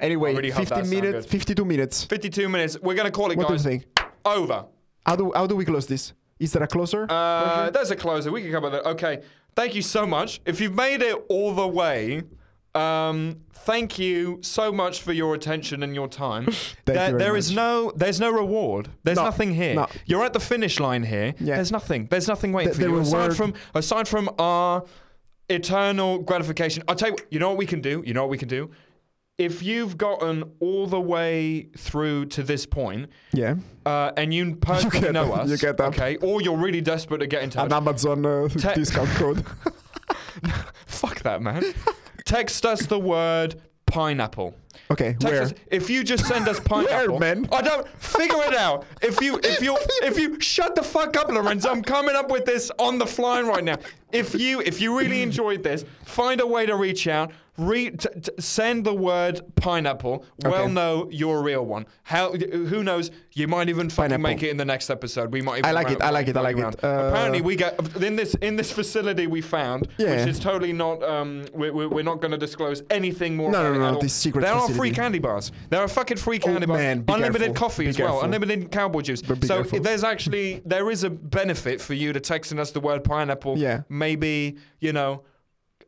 [0.00, 2.04] Anyway, already hope 15 that sound minutes, 52 minutes.
[2.04, 2.80] 52 minutes.
[2.80, 3.64] We're gonna call it, What do you guys.
[3.64, 3.84] think?
[4.24, 4.64] Over.
[5.06, 6.14] How do how do we close this?
[6.40, 7.06] Is there a closer?
[7.08, 8.32] Uh, there's a closer.
[8.32, 8.86] We can cover that.
[8.86, 9.22] Okay.
[9.54, 10.40] Thank you so much.
[10.46, 12.22] If you've made it all the way,
[12.74, 16.48] um, thank you so much for your attention and your time.
[16.86, 18.88] there you there is no, there's no reward.
[19.04, 19.74] There's No, nothing here.
[19.74, 19.86] no.
[20.06, 21.34] You're at the finish line here.
[21.38, 21.54] Yeah.
[21.56, 22.06] There's nothing.
[22.10, 24.82] There's nothing waiting The- for you aside from aside from our
[25.48, 26.82] eternal gratification.
[26.88, 27.16] I'll tell you.
[27.30, 28.02] You know what we can do.
[28.06, 28.70] You know what we can do.
[29.36, 35.00] If you've gotten all the way through to this point, yeah, uh, and you personally
[35.00, 35.88] get know us, you get that.
[35.88, 39.44] okay, or you're really desperate to get in touch, an Amazon uh, Te- discount code.
[40.86, 41.64] Fuck that, man.
[42.24, 44.54] Text us the word pineapple.
[44.90, 45.60] Okay, Text where?
[45.70, 47.18] if you just send us pineapple.
[47.18, 47.48] where, man?
[47.52, 48.84] I don't figure it out.
[49.02, 51.70] If you if you if you shut the fuck up, Lorenzo.
[51.70, 53.76] I'm coming up with this on the fly right now.
[54.12, 57.32] If you if you really enjoyed this, find a way to reach out.
[57.56, 60.24] Re- t- t- send the word pineapple.
[60.44, 60.72] Well, Okay.
[60.72, 61.86] know you're a real one.
[62.02, 62.32] How?
[62.32, 63.12] Who knows?
[63.32, 65.32] You might even fucking make it in the next episode.
[65.32, 65.58] We might.
[65.58, 66.64] Even I like it, I like it, I like it.
[66.84, 70.16] Uh, Apparently, we got in this in this facility we found, Yeah.
[70.16, 71.00] which is totally not.
[71.04, 73.52] Um, we're, we're we're not going to disclose anything more.
[73.52, 75.52] No, no, no, at this secret There are free candy bars.
[75.70, 76.78] There are fucking free candy bars.
[76.78, 77.54] man, unlimited careful.
[77.54, 78.22] coffee Be as well.
[78.22, 79.20] Unlimited cowboy juice.
[79.20, 79.80] So careful.
[79.80, 83.58] there's actually there is a benefit for you to texting us the word pineapple.
[83.58, 83.82] Yeah.
[83.88, 85.22] Maybe you know.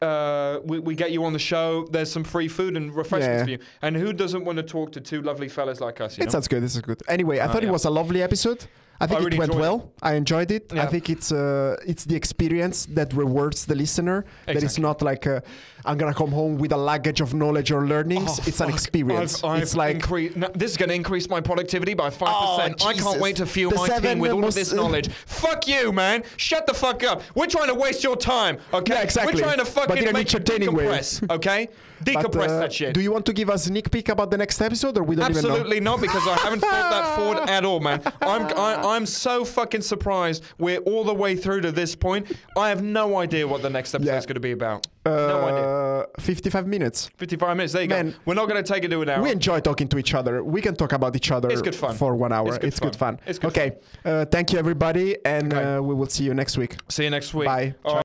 [0.03, 1.87] Uh, we, we get you on the show.
[1.91, 3.45] There's some free food and refreshments Yeah.
[3.45, 3.59] for you.
[3.81, 6.19] And who doesn't want to talk to two lovely fellas like us?
[6.19, 6.33] You It know?
[6.33, 6.63] sounds good.
[6.63, 7.01] This is good.
[7.09, 7.71] Anyway, I Uh, thought yeah.
[7.71, 8.67] it was a lovely episode.
[9.01, 9.93] I think I really it went well.
[10.03, 10.73] I enjoyed it.
[10.73, 14.25] I think it's uh, it's the experience that rewards the listener.
[14.47, 15.41] That it's not like uh,
[15.85, 18.31] I'm gonna come home with a luggage of knowledge or learnings.
[18.31, 19.43] Oh, it's an experience.
[19.45, 22.29] I've, I've it's like incre- no, this is going to increase my productivity by five
[22.33, 22.85] Oh, percent.
[22.85, 25.09] I can't wait to fuel The my team with all of this knowledge.
[25.27, 26.25] Fuck you, man!
[26.37, 27.23] Shut the fuck up.
[27.35, 28.95] We're trying to waste your time, okay?
[28.95, 29.35] Yeah, exactly.
[29.35, 30.45] We're trying to fucking in make you way.
[30.59, 31.69] decompress, okay?
[32.05, 32.95] but, Decompress uh, that shit.
[32.95, 35.17] Do you want to give us a sneak peek about the next episode, or we
[35.17, 35.51] don't even know?
[35.51, 38.03] Absolutely not, because I haven't thought that forward at all, man.
[38.21, 42.31] I'm I, I'm so fucking surprised we're all the way through to this point.
[42.57, 44.19] I have no idea what the next episode Yeah.
[44.19, 44.87] is going to be about.
[45.05, 45.63] no idea.
[45.63, 47.11] Uh, 55 minutes.
[47.17, 47.73] 55 minutes.
[47.73, 48.11] There you Man.
[48.11, 48.17] go.
[48.27, 49.23] We're not going to take it to an hour.
[49.23, 50.43] We enjoy talking to each other.
[50.43, 51.95] We can talk about each other It's good fun.
[51.97, 52.55] for one hour.
[52.63, 53.17] It's good fun.
[53.17, 53.21] fun.
[53.27, 53.77] It's good okay.
[54.05, 55.63] Uh, thank you, everybody, and Okay.
[55.77, 56.77] uh, we will see you next week.
[56.89, 57.47] See you next week.
[57.47, 58.03] Bye.